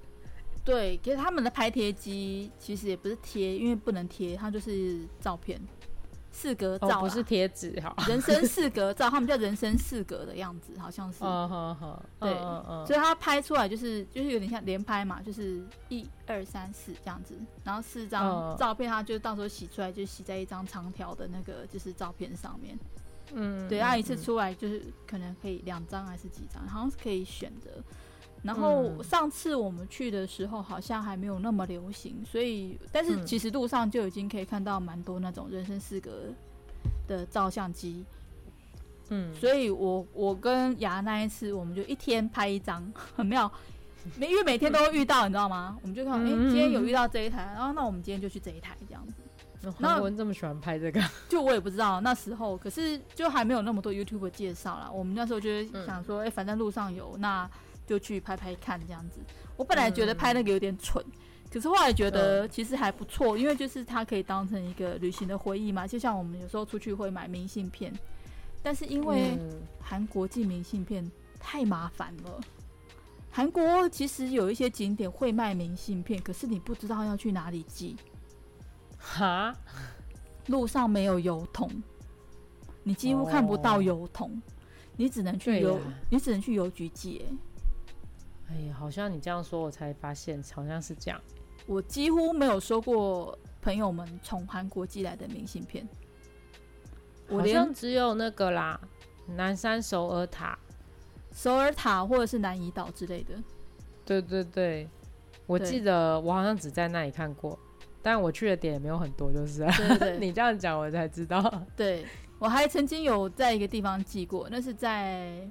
[0.65, 5.61] 对，其实他们的拍贴机其实也不是贴，因为不能贴，它就是照片。
[6.37, 11.19] 四格照、哦、不是贴纸哈，人生四格照，他们叫人生四格的样子，好像是。
[12.19, 17.33] 对，嗯嗯、所以他拍出来就是就是有点像连拍嘛，就是一二三四这样子，
[17.63, 22.77] 然后四张照片，他就到时候洗出来就洗在一张长条的那个就是照片上面。
[23.33, 27.81] 嗯，对，他一次出来就是可能可以两张还是几张，好像是可以选的。
[28.45, 36.25] 然后上次我们去的时候，好像还没有那么流行，所以但是其实路上就已经可以看到蛮多那种人生四格
[37.07, 38.05] 的照相机。
[39.09, 42.85] 嗯，所以我我跟雅那一次，我们就一天拍一张，
[43.15, 43.51] 很妙，
[44.15, 45.75] 每因为每天都会遇到，你知道吗？
[45.81, 49.71] 我们就看，哎，今天有遇到这一台，然后那我们今天就去这一台这样子。
[49.79, 54.91] 韩国人这么喜欢拍这个， 就我也不知道那时候，可是就还没有那么多 YouTube 介绍啦。
[54.91, 57.49] 我们那时候就是想说，哎，反正路上有那。
[57.85, 59.19] 就去拍拍看这样子，
[59.55, 61.11] 我本来觉得拍那个有点蠢，嗯、
[61.51, 65.85] 可是后来觉得其实还不错，因为就是它可以当成一个旅行的回忆嘛。
[65.87, 67.93] 就像我们有时候出去会买明信片，
[68.63, 69.37] 但是因为
[69.79, 71.09] 韩国寄明信片
[71.39, 72.39] 太麻烦了。
[73.31, 77.95] 韩国其实有一些景点会卖明信片，可是你不知道要去哪里寄。
[78.97, 79.55] 哈？
[80.47, 81.69] 路上没有邮筒，
[82.83, 84.53] 你几乎看不到邮筒，哦、
[84.95, 87.25] 你只能去邮，啊、你只能去邮局寄。
[88.47, 91.19] 哎呀，好像你这样说，我才发现好像是这样。
[91.65, 95.87] 我几乎没有收过朋友们从韩国寄来的明信片，
[97.27, 98.79] 好像只有那个啦，
[99.35, 100.57] 南山首尔塔、
[101.31, 103.33] 首尔塔或者是南怡岛之类的。
[104.05, 104.87] 对对对，
[105.47, 107.57] 我记得我好像只在那里看过，
[108.03, 109.65] 但我去的点也没有很多，就是。
[109.65, 111.63] 对对对 你这样讲，我才知道。
[111.75, 112.05] 对，
[112.37, 115.49] 我还曾经有在一个地方寄过，那是在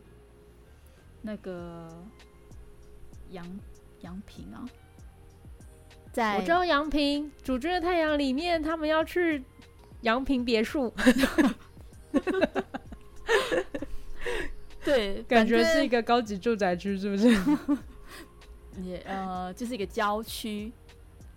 [1.23, 1.89] 那个。
[3.31, 3.61] 阳
[4.01, 4.65] 阳平啊，
[6.13, 9.43] 在我知道杨平主君的太阳里面，他们要去
[10.03, 10.93] 杨平别墅。
[14.85, 17.29] 对， 感觉是一个高级住宅区，是不是？
[18.83, 20.73] 也呃，就是一个郊区。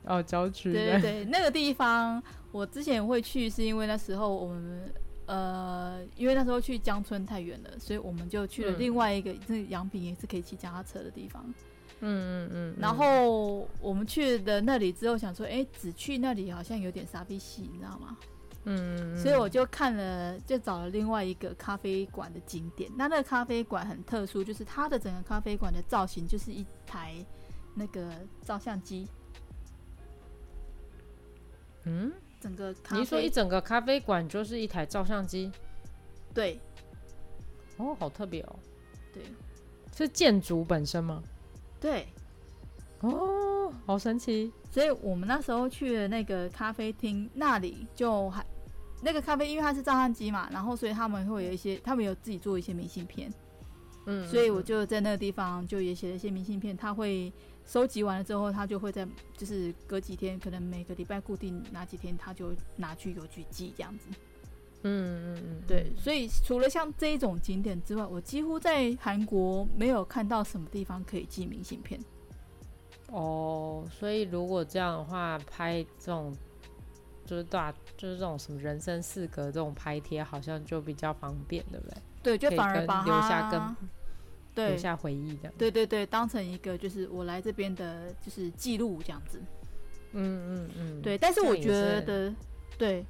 [0.03, 0.71] 哦，郊区。
[0.71, 2.21] 对对对，那个地方
[2.51, 4.93] 我之前会去，是因为那时候我们
[5.27, 11.53] 呃，因为那时候去江村太远了，所以我们就去了另外一个，这阳、嗯、平也是可以骑脚踏车的地方。
[11.99, 18.17] 嗯嗯嗯，然后我们去的那里之后，想说，哎，只去那里好像有点傻逼戏，你知道吗？
[18.65, 22.91] 嗯，所以我就看了，就找了另外一个咖啡馆的景点。
[22.95, 27.15] 那那个咖啡馆很特殊，就是它的整个咖啡馆的造型就是一台
[27.73, 28.11] 那个
[28.43, 29.07] 照相机。
[31.85, 35.49] 嗯，整个咖啡，你说一整个咖啡馆就是一台照相机？
[36.33, 36.59] 对。
[37.77, 38.59] 哦，好特别哦。
[39.13, 39.23] 对。
[39.95, 41.23] 是建筑本身吗？
[41.79, 42.07] 对。
[43.01, 44.51] 哦，好神奇。
[44.71, 48.45] 所以我们那时候去的那个咖啡厅，那里就还
[49.01, 53.31] 那个咖啡，因为它是照相机嘛，然后所以他们会有一些，他们有自己做一些明信片。
[54.07, 57.31] 嗯，所以我就在那个地方就也写了一些明信片，他会
[57.65, 64.07] 收集完了之后，他就会在就是隔几天，可能每个礼拜固定哪几天，他就拿去邮局寄这样子。
[64.87, 65.91] 嗯嗯嗯，对。
[65.97, 71.99] 所以除了像这一种景点之外，我几乎在韩国没有看到什么地方可以寄明信片。
[73.11, 76.35] 哦，所以如果这样的话，拍这种
[77.25, 81.97] 就是大就是这种什么人生四格这种拍贴，好像就比较方便，对不对？
[82.23, 83.75] 对，就反而把它留下更。
[84.53, 89.39] 对，留下回忆的，对对对，当成一个就是我来这边的，就是记录这样子。
[90.13, 91.15] 嗯嗯嗯，对。
[91.15, 91.69] 但是我觉
[92.01, 92.33] 得，
[92.75, 93.05] 对。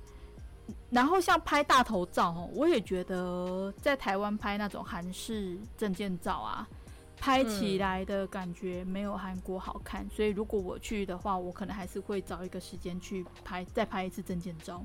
[0.90, 6.68] 然后像拍大头照哦，我也觉得在台湾拍那种韩式证件照啊，
[7.18, 10.04] 拍起来的感觉没有韩国好看。
[10.06, 10.10] 嗯。
[10.16, 14.84] 所以如果我去的话，我可能还是会找一个时间去拍，再拍一次证件照。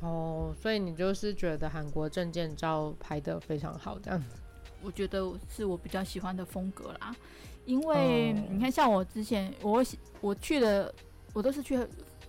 [0.00, 4.36] 哦，所以你就是觉得韩国证件照拍得非常好，这样子。
[4.82, 7.14] 我觉得是我比较喜欢的风格啦，
[7.64, 9.82] 因为你看，像我之前我
[10.20, 10.92] 我去的，
[11.32, 11.78] 我都是去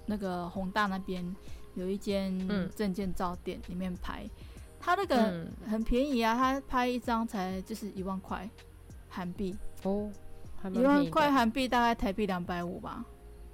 [0.06, 1.36] 那个宏大那边
[1.76, 2.36] 有一间
[2.76, 4.28] 证件照店里面拍，
[4.80, 8.50] 他那个很便宜啊，他拍一张才就是一万块
[9.10, 10.10] 韩币哦，
[10.74, 13.06] 一万块韩币大概台币两百五吧。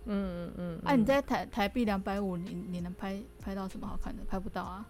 [0.05, 4.23] 嗯嗯嗯，哎，你在台台币两百五，你你能拍拍到什么好看的？
[4.25, 4.85] 拍不到啊。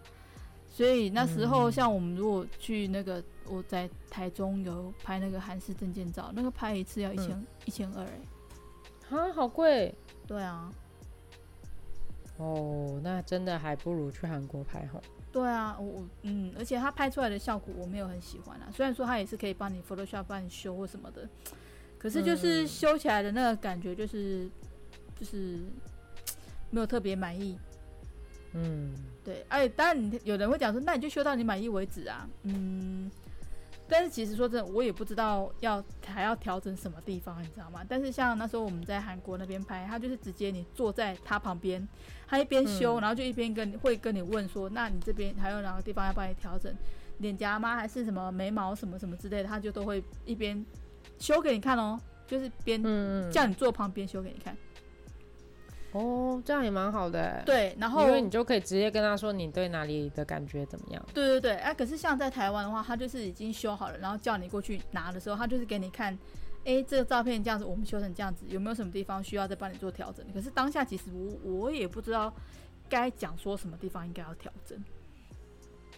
[0.70, 9.94] 所以那时候，像我们如果去那个，我在台中有拍那个韩式证件照，那个拍一次要一千一千二，哎，啊，好贵。
[10.26, 10.72] 对啊。
[12.38, 15.00] 哦，那真的还不如去韩国拍好。
[15.30, 18.68] 对啊，我我嗯，而且他拍出来的效果我没有很喜欢啊。
[18.72, 21.28] 虽然说他也是可以帮你 Photoshop 帮你修或什么的，
[21.98, 24.48] 可是就是修起来的那个感觉就是
[25.18, 25.60] 就是
[26.70, 27.58] 没有特别满意。
[28.54, 28.92] 嗯，
[29.24, 32.28] 对，哎，当然，你有人会讲说，那你就修到你满意为止啊。
[32.42, 33.10] 嗯，
[33.88, 37.80] 但是其实说真的，我也不知道要还要调整什么地方，你知道吗？
[37.88, 41.88] 但是像那时候我们在韩国那边拍，他就是直接你坐在他旁边，
[42.32, 46.74] 他一边修，嗯、然后就一边跟你会跟你问说，那你这边还有哪个地方要帮你调整？
[47.18, 47.76] 脸颊吗？
[47.76, 49.48] 还是什么眉毛什么什么之类的？
[49.50, 50.64] 他就都会一边
[51.18, 52.82] 修给你看哦，就是边
[53.30, 54.56] 叫你坐旁边修给你看。
[55.92, 57.42] 哦，这样也蛮好的。
[57.44, 61.06] 对，然后因为你就可以直接跟他说你对哪里的感觉怎么样。
[61.12, 66.18] 对对对，哎、啊，可是像在台湾的话，他就是已经修好了，然后叫你过去拿的时候，他就是给你看，
[66.64, 70.24] 哎，这个照片这样子，我们修成这样子，有没有什么地方需要再帮你做调整？
[70.32, 72.32] 可是当下其实我我也不知道
[72.88, 74.78] 该讲说什么地方应该要调整。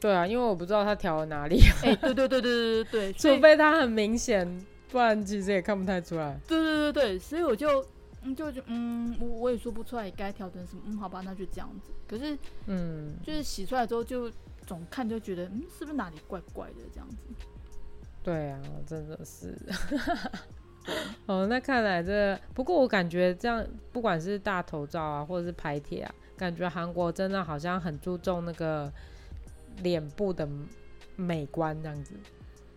[0.00, 1.60] 对啊，因为我不知道他调了哪里。
[1.82, 4.46] 哎，对对对对对对对， 除非他很明显，
[4.90, 6.38] 不然其实也看不太出来。
[6.46, 7.84] 对对对对，所以我就。
[8.26, 10.80] 嗯，就就嗯，我我也说不出来该调整什么。
[10.86, 11.92] 嗯，好吧，那就这样子。
[12.08, 12.34] 可是，
[12.64, 14.30] 嗯，就是洗出来之后，就
[14.66, 17.16] 总看就觉得，嗯，是不是哪里怪怪的这样子？
[18.24, 19.56] 对啊，真的是。
[21.26, 28.92] 哦，那看来这，不过我感觉这样，不管是大头照啊，或者是拍贴啊，感觉韩国真的好像很注重那个
[29.82, 30.48] 脸部的
[31.14, 32.14] 美观这样子。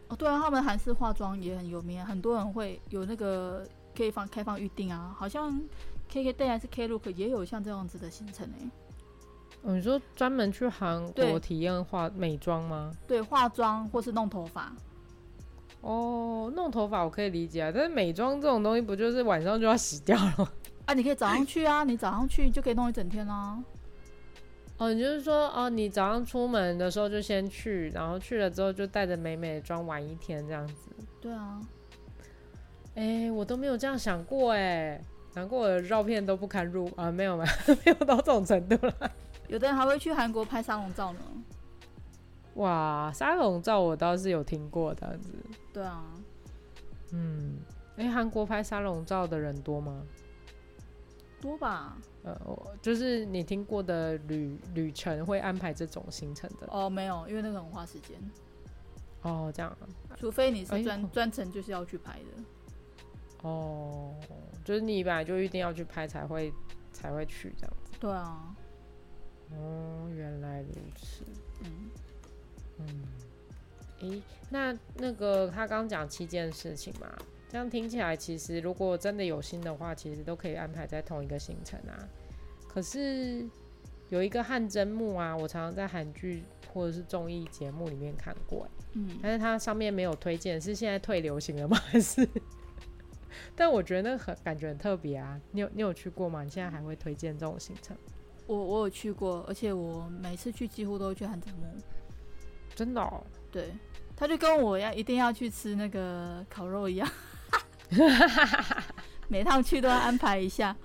[0.10, 3.66] 哦，对啊，他们韩式化妆也很有名，很多人会有那个。
[3.98, 5.60] 可以放开放预定啊，好像
[6.12, 8.70] KKday 还是 Klook 也有像这样子的行程哎、欸。
[9.64, 12.92] 哦，你说专门去韩国体验化美妆吗？
[13.08, 14.72] 对，化妆或是弄头发。
[15.82, 20.52] 哦，弄头发我可以理解啊，但是美妆这种东西不就是晚上就要洗掉了吗？
[20.86, 23.64] 啊，你可以早上去啊，你早上去就可以弄一整天啊。
[24.78, 30.90] 哦，你就是说哦，你早上出门的时候就先去，然后去了之后就带着美美的妆玩一天这样子。
[31.22, 31.62] 对啊。
[32.96, 35.00] 哎、欸，我都没有这样想过哎，
[35.36, 38.94] 难怪我的照片都不堪入啊，没有没有，没有到这种程度了。
[39.48, 41.20] 有的人还会去韩国拍沙龙照呢。
[42.58, 45.32] 哇，沙龙照我倒是有听过这样子。
[45.74, 46.04] 对啊，
[47.12, 47.60] 嗯，
[47.96, 50.04] 哎、欸，韩国拍沙龙照的人多吗？
[51.40, 51.98] 多吧。
[52.24, 52.36] 呃，
[52.82, 56.68] 就是你听过的旅旅程会安排这种行程的？
[56.72, 58.20] 哦，没有，因为那个很花时间。
[59.22, 59.78] 哦，这样。
[60.18, 63.48] 除非你是专专程就是要去拍的。
[63.48, 64.16] 哦，
[64.66, 66.52] 就是你本来就一定要去拍才会
[66.92, 67.92] 才会去这样子。
[68.00, 68.56] 对啊。
[69.52, 71.24] 哦，原来如此。
[71.64, 71.90] 嗯
[72.80, 72.86] 嗯。
[74.02, 77.12] 诶、欸，那那个他刚讲七件事情嘛，
[77.50, 81.98] 这样听起来，其实如果真的有心的话，其实都可以安排在同一个行程啊。
[82.68, 83.44] 可是
[84.10, 91.76] 有一个汗蒸木啊，我常常在韩剧或者是综艺节目里面看过，嗯，但是它上面没有推荐，是现在退流行了吗？
[91.90, 92.30] 还是？
[93.56, 95.42] 但我觉得那个很感觉很特别啊。
[95.52, 96.44] 你有你有去过吗？
[96.44, 97.98] 你现在还会推荐这种行程？
[98.46, 101.66] 我我有去过，而且我每次去几乎都会去汗蒸幕。
[102.78, 103.24] 真的哦？
[103.52, 103.74] 对，
[104.16, 107.10] 他就跟我要一定要去吃那个烤肉一样。
[109.28, 110.76] 每趟去都要安排一下，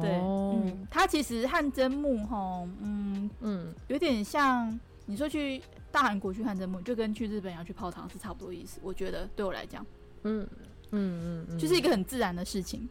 [0.00, 5.60] 对，嗯，它其实汗蒸木吼，嗯嗯，有点像你说去
[5.90, 8.78] 大韩国去汗蒸木，就跟去日本要去泡汤是差不多意思。
[8.82, 9.84] 我觉得对我来讲，
[10.22, 10.46] 嗯
[10.92, 12.88] 嗯嗯，就是一个很自然的事情。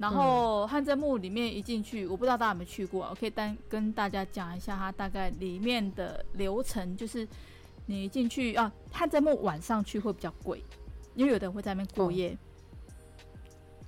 [0.00, 7.28] 然后汗蒸幕里面一进去，我不知道大家有没有去过，我可以单跟大家讲一下它大概里面的流程，就是
[7.84, 10.64] 你进去啊，汗蒸幕晚上去会比较贵。
[11.14, 12.34] 因为有的人会在那边过夜。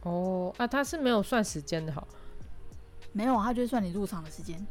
[0.03, 2.07] 哦，哦，啊，他是没有算时间的哈。
[3.13, 4.63] 没有，他就是算你入场的时间。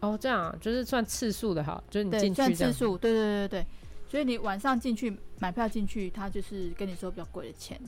[0.00, 3.66] 哦，这样就是算次数的哈，就是你进去算次数，对对对对，
[4.10, 7.80] 所以你晚上进去买票进去，他就是跟你说比较贵的钱。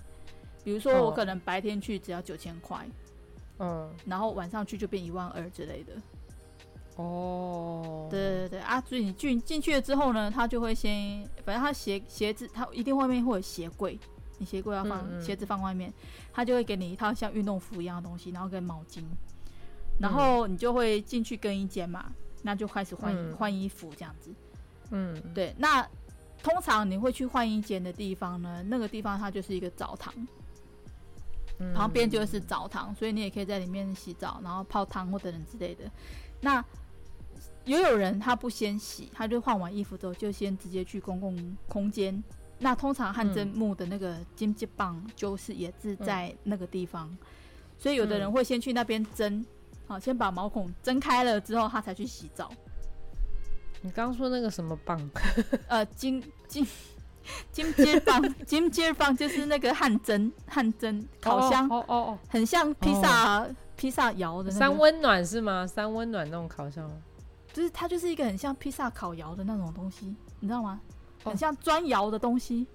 [0.64, 2.84] 比如说我可能白天去只要九千块，
[3.58, 5.92] 嗯，然后晚上去就变一万二之类的。
[6.96, 8.80] 哦，对对对啊！
[8.80, 13.98] 所以你进进去了之后呢，他就会先，反正他鞋鞋子，他一定外面会有鞋柜，
[14.38, 15.92] 你鞋柜要放嗯嗯鞋子放外面，
[16.32, 19.02] 他就会给你一套像运动服一样的东西，然后跟毛巾，
[19.98, 22.12] 然后你就会进去更衣间嘛，
[22.42, 24.30] 那就开始换换、嗯、衣服这样子。
[24.90, 25.52] 嗯，对。
[25.58, 25.84] 那
[26.44, 30.28] 通常你会去换衣间的地方呢，那个地方它就是一个澡堂，嗯、
[31.72, 35.84] 旁边就是澡堂，所以你也可以在里面洗澡，然后泡汤或等等之类的。
[36.40, 36.62] 那
[37.64, 42.22] 也有人他不先洗，他就换完衣服之后就先直接去公共空间。
[42.58, 47.18] 那通常汗蒸木的那个金鸡棒就是也是在那个地方，嗯、
[47.78, 49.44] 所以有的人会先去那边蒸，
[49.86, 52.50] 好，先把毛孔蒸开了之后，他才去洗澡。
[53.82, 55.10] 你刚刚说那个什么棒？
[55.68, 56.66] 呃，金金
[57.52, 63.46] 金街棒，金街棒就是那个汗蒸汗蒸烤箱，哦哦哦，很像披萨
[63.76, 65.66] 披萨窑的、那个、三温暖是吗？
[65.66, 66.90] 三温暖那种烤箱。
[67.52, 70.80] 就是它就是一个很像披萨烤窑的那种东西，你知道吗？
[71.22, 72.66] 很像砖窑的东西。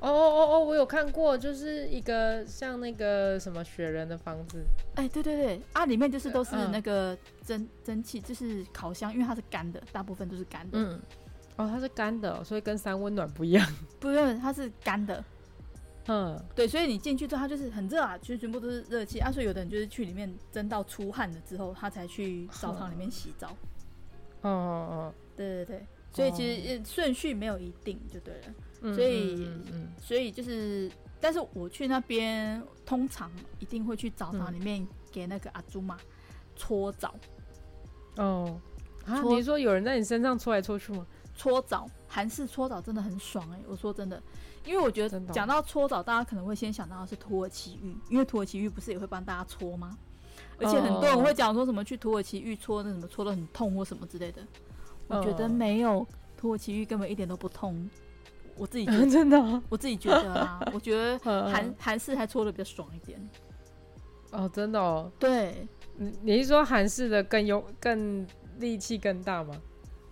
[0.00, 4.64] 哦哦哦哦，我有看过，就是一个像那个什么雪人的房子。
[4.94, 10.78] 哎，对对对，啊，里面就是都是那个蒸蒸汽，就是烤箱，因为它是干的，大部分都是干的。
[10.78, 11.00] 嗯。
[11.60, 13.66] 哦，它是干的，所以跟三温暖不一样。
[14.00, 15.24] 不是，它是干的。
[16.06, 16.42] 嗯。
[16.54, 23.48] 对，所以你进去之后，它就是很热啊，其实全部都是热气啊，所以有的人就是去里面蒸到出汗了之后，他才去澡堂里面洗澡。
[24.42, 28.40] 哦哦哦，对对对，所以其实顺序没有一定就对了。
[28.82, 30.90] 嗯、所以，嗯嗯、所以就是，
[31.20, 35.98] 但是我去那边通常一定会去澡堂里面给那个阿祖玛
[36.56, 37.14] 搓澡。
[38.16, 38.58] 哦，
[39.04, 41.06] 啊，搓你说有人在你身上搓来搓去吗？
[41.40, 43.64] 搓澡，韩式搓澡真的很爽哎、欸！
[43.66, 44.22] 我说真的，
[44.66, 49.96] 因为我觉得讲到搓澡，大家可能会先想到的是土耳其浴，因为土耳其浴不是也会帮大家搓吗？
[50.58, 54.42] 而且很多人会讲说什么去土耳其浴搓那什么搓的很痛或什么之类的，
[55.06, 57.88] 我觉得没有，土耳其浴根本一点都不痛。
[58.54, 63.18] 我自己觉得 真的，我自己觉得啊， 我觉得韩韩式还搓的比较爽一点。
[64.32, 65.10] 哦，真的哦。
[65.18, 65.66] 对，
[65.96, 68.26] 你你是说韩式的更有更
[68.58, 69.54] 力气更大吗？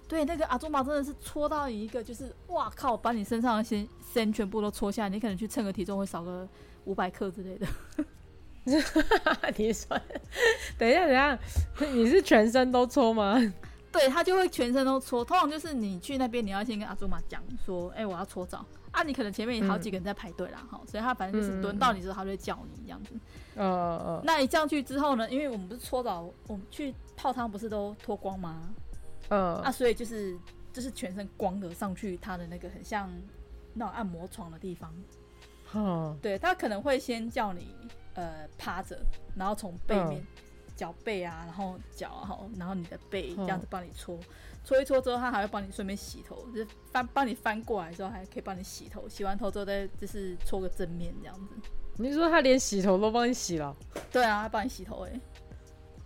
[0.08, 6.48] 对，那个阿祖玛真的是搓到一个，就是哇靠，把你身上的先先全部都搓下来，你可能去称个体重会少个
[6.86, 7.66] 五百克之类的。
[8.64, 9.02] 你说，
[9.52, 9.98] 等一下，
[10.78, 11.38] 等一下，
[11.92, 13.36] 你是全身都搓吗？
[13.92, 15.24] 对，他就会全身都搓。
[15.24, 19.02] 通常就是你去那边，你要先跟阿祖玛讲说，哎、欸，我要搓澡啊。
[19.02, 23.14] 你可能前面有好几个人在排队啦，哈、嗯，所以他反正就是轮到你之后，他就会叫你这样子。
[23.56, 24.22] 哦哦哦。
[24.24, 25.28] 那你上去之后呢？
[25.30, 28.68] 因为我们不是搓澡，我们去泡汤不是都脱光吗？
[29.28, 29.56] 嗯。
[29.62, 30.38] 啊，所以就是
[30.72, 33.10] 就是全身光的上去，他的那个很像
[33.74, 34.94] 那种按摩床的地方。
[35.72, 36.16] 哦。
[36.20, 37.74] 对，他可能会先叫你。
[38.14, 38.98] 呃，趴着，
[39.36, 40.20] 然后从背面，
[40.74, 44.24] 脚、嗯、背啊，然后脚，然后然后你的背这样子帮你搓，嗯、
[44.64, 51.54] 搓一搓之后，他还会帮你顺便洗头，就是翻帮你翻过来之后，还可以帮你洗头，洗完头之后再就是搓个正面这样子。
[51.96, 53.76] 你说他连洗头都帮你洗了？
[54.10, 55.20] 对啊，他帮你洗头哎、欸。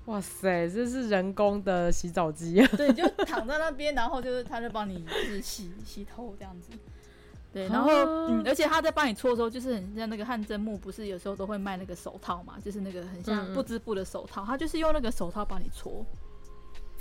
[0.07, 2.68] 哇塞，这是人工的洗澡机啊！
[2.76, 6.72] 对，就躺在那边，然后就是他就帮你就是洗洗头这样子。
[7.53, 7.90] 对，然后
[8.28, 16.05] 嗯，而且他在帮你搓的时候，就是很像那个汗蒸木，不是有时候都会卖那个手套嘛，就是那个很像不织布的手套，他就是用那个手套帮你搓。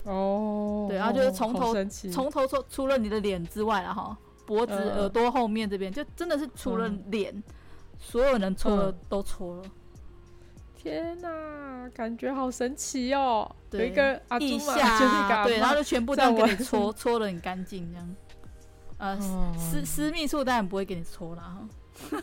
[0.04, 0.86] 哦。
[0.88, 1.74] 对，然后就是从头
[2.12, 7.42] 从头搓，除了你的脸之外了哈，脖子、耳朵后面这边，就真的是除了脸，
[7.98, 9.64] 所有能搓的都搓了。
[10.82, 13.56] 天哪，感觉好神奇哦！
[13.70, 18.16] 对，有一个阿苧玛，对，然后就全部都给你搓， 搓的很干净这样。
[18.98, 19.20] 呃，
[19.56, 21.70] 私私密处当然不会给你搓啦哈。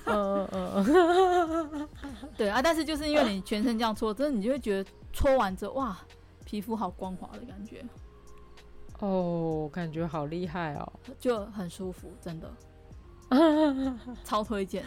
[0.06, 1.88] 嗯嗯嗯，
[2.36, 5.96] 对啊，但是就是因为你全身这样搓，真的你就会觉得搓完之后，哇，
[6.44, 7.84] 皮肤好光滑的感觉。
[8.98, 12.52] 哦，感觉好厉害哦，就很舒服，真的，
[14.24, 14.84] 超推荐。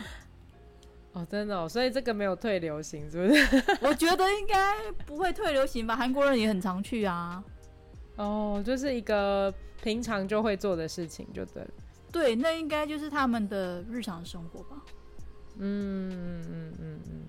[1.13, 3.63] 哦，真的哦，所以这个没有退流行，是不是？
[3.85, 7.43] 我觉得应该不会退流行吧，韩国人也很常去啊。
[8.15, 9.53] 哦，就是一个
[9.83, 11.69] 平常就会做的事情，就对了。
[12.11, 14.81] 对，那应该就是他们的日常生活吧。
[15.57, 17.21] 嗯嗯嗯嗯嗯。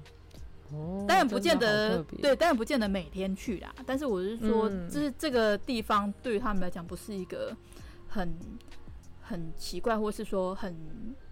[0.74, 3.74] 哦，当然不见得，对，当然不见得每天去啦。
[3.85, 7.55] 但是我是说，就、嗯、是这个地方对于他们来讲，不是一个
[8.09, 8.33] 很
[9.20, 10.74] 很奇怪，或是说很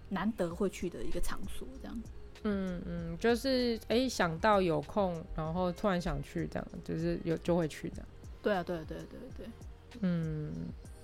[0.09, 2.01] 难得会去的一个场所，这样。
[2.43, 8.07] 嗯嗯，就是哎、欸，想到有空，然后突然想去，这样就是有就会去这样。
[8.41, 9.45] 对啊，对对对对，
[9.99, 10.51] 嗯，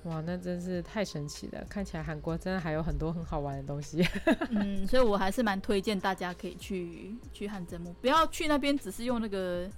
[0.05, 1.63] 哇，那真是太神奇了！
[1.69, 4.03] 看起来韩国真的还有很多很好玩的东西。
[4.49, 9.69] 嗯，所以我还是蛮推荐大家可以去去汗蒸木，不要去那边只是用那个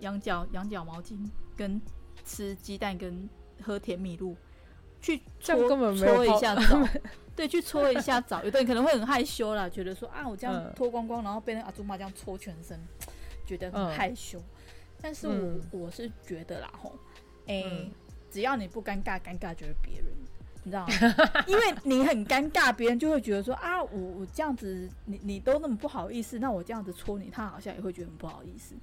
[0.00, 1.16] 羊角羊角毛巾
[1.56, 1.80] 跟
[2.24, 3.28] 吃鸡蛋跟
[3.62, 4.36] 喝甜米露
[5.06, 6.88] 去搓搓一下 澡。
[7.36, 12.80] 对，去搓一下澡，有的人可能会很害羞啦，觉得说啊，我这样脱光光，然后被那阿祖妈这样搓全身，
[13.46, 14.40] 觉得很害羞。
[15.02, 16.98] 但是我、嗯、我是觉得啦，吼，
[17.46, 17.90] 哎、欸嗯，
[18.30, 20.06] 只要你不尴尬，尴尬就是别人，
[20.64, 21.44] 你知道吗？
[21.46, 28.74] 因为你很尴尬，别人就会觉得说啊，我我这样子，你你都那么不好意思，那我这样子搓你，他好像也会觉得很不好意思。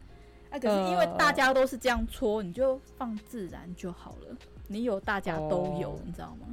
[0.51, 4.37] 啊，可是因为大家都是这样搓，你就放自然就好了。
[4.67, 6.47] 你有，大家都有，你知道吗？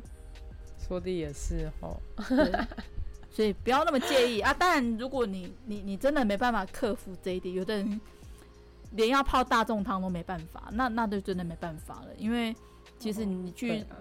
[0.86, 1.96] 说的也是哦，
[3.30, 4.52] 所以不要那么介意啊。
[4.52, 8.00] 当然，如果你你你真的没办法克服这一点，有的人
[8.92, 12.08] 连要泡大众汤都没办法，那那就真的没办法了。
[12.18, 12.54] 因为
[12.98, 13.94] 其实你去、哦啊、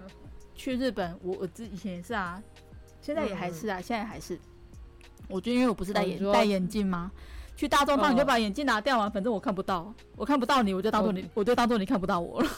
[0.55, 2.41] 去日本，我我之以前也是啊，
[3.01, 4.39] 现在也还是啊，嗯、现在还是。
[5.27, 7.11] 我觉得因为我不是戴眼戴眼镜吗？
[7.55, 12.49] 去大众汤你就把眼镜拿掉啊，反正我看不到，我看不到你，我就当做你，我就当做你看不到我了。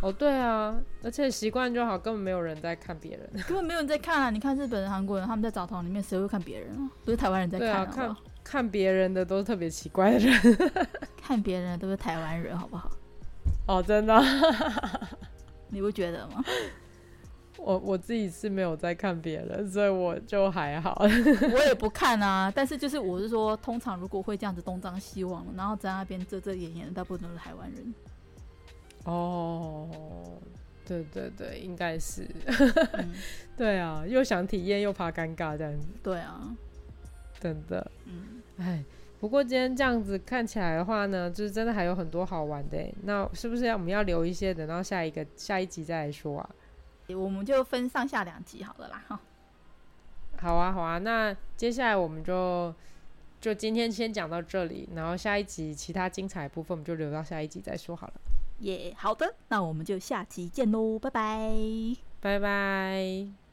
[0.00, 4.30] 哦，对啊，而且习惯就好，根本没有人在看别人， 根本没有人在看啊！
[4.30, 6.90] 你看日本人、韩国人，他们在澡堂里面，谁会看别人啊？
[7.04, 7.86] 不是台湾人在看啊？
[7.86, 10.58] 看看别人的都是特别奇怪的人，
[11.20, 12.90] 看别人的都是台湾人，好不好？
[13.66, 14.22] 哦，真的，
[15.68, 16.44] 你不觉得吗？
[17.58, 20.96] 我我自己是没有在看别人，所以我就还好。
[21.00, 27.92] 我也不看啊，但是就是我是说，通常如果会这样子东张西望，然后在那边遮遮掩掩的，大部分都是台湾人。
[29.08, 29.88] 哦，
[30.84, 32.28] 对对对，应该是，
[32.92, 33.14] 嗯、
[33.56, 36.54] 对啊，又想体验又怕尴尬这样子，对啊，
[37.40, 38.84] 真的，嗯，哎，
[39.18, 46.50] 不过今天这样子看起来的话呢，就是真的还有很多好玩的，那是不是要我们要留一些，等到下一个下一集再来说啊？
[47.08, 49.20] 我们就分上下两集好了啦，哈，
[50.36, 52.74] 好啊好啊，那接下来我们就
[53.40, 58.14] 就今天先讲到这里，然后下一集其他精彩的部分我们就留到下一集再说好了。
[58.60, 61.52] 耶、好的，那我们就下期见喽，拜拜，
[62.20, 63.47] 拜拜。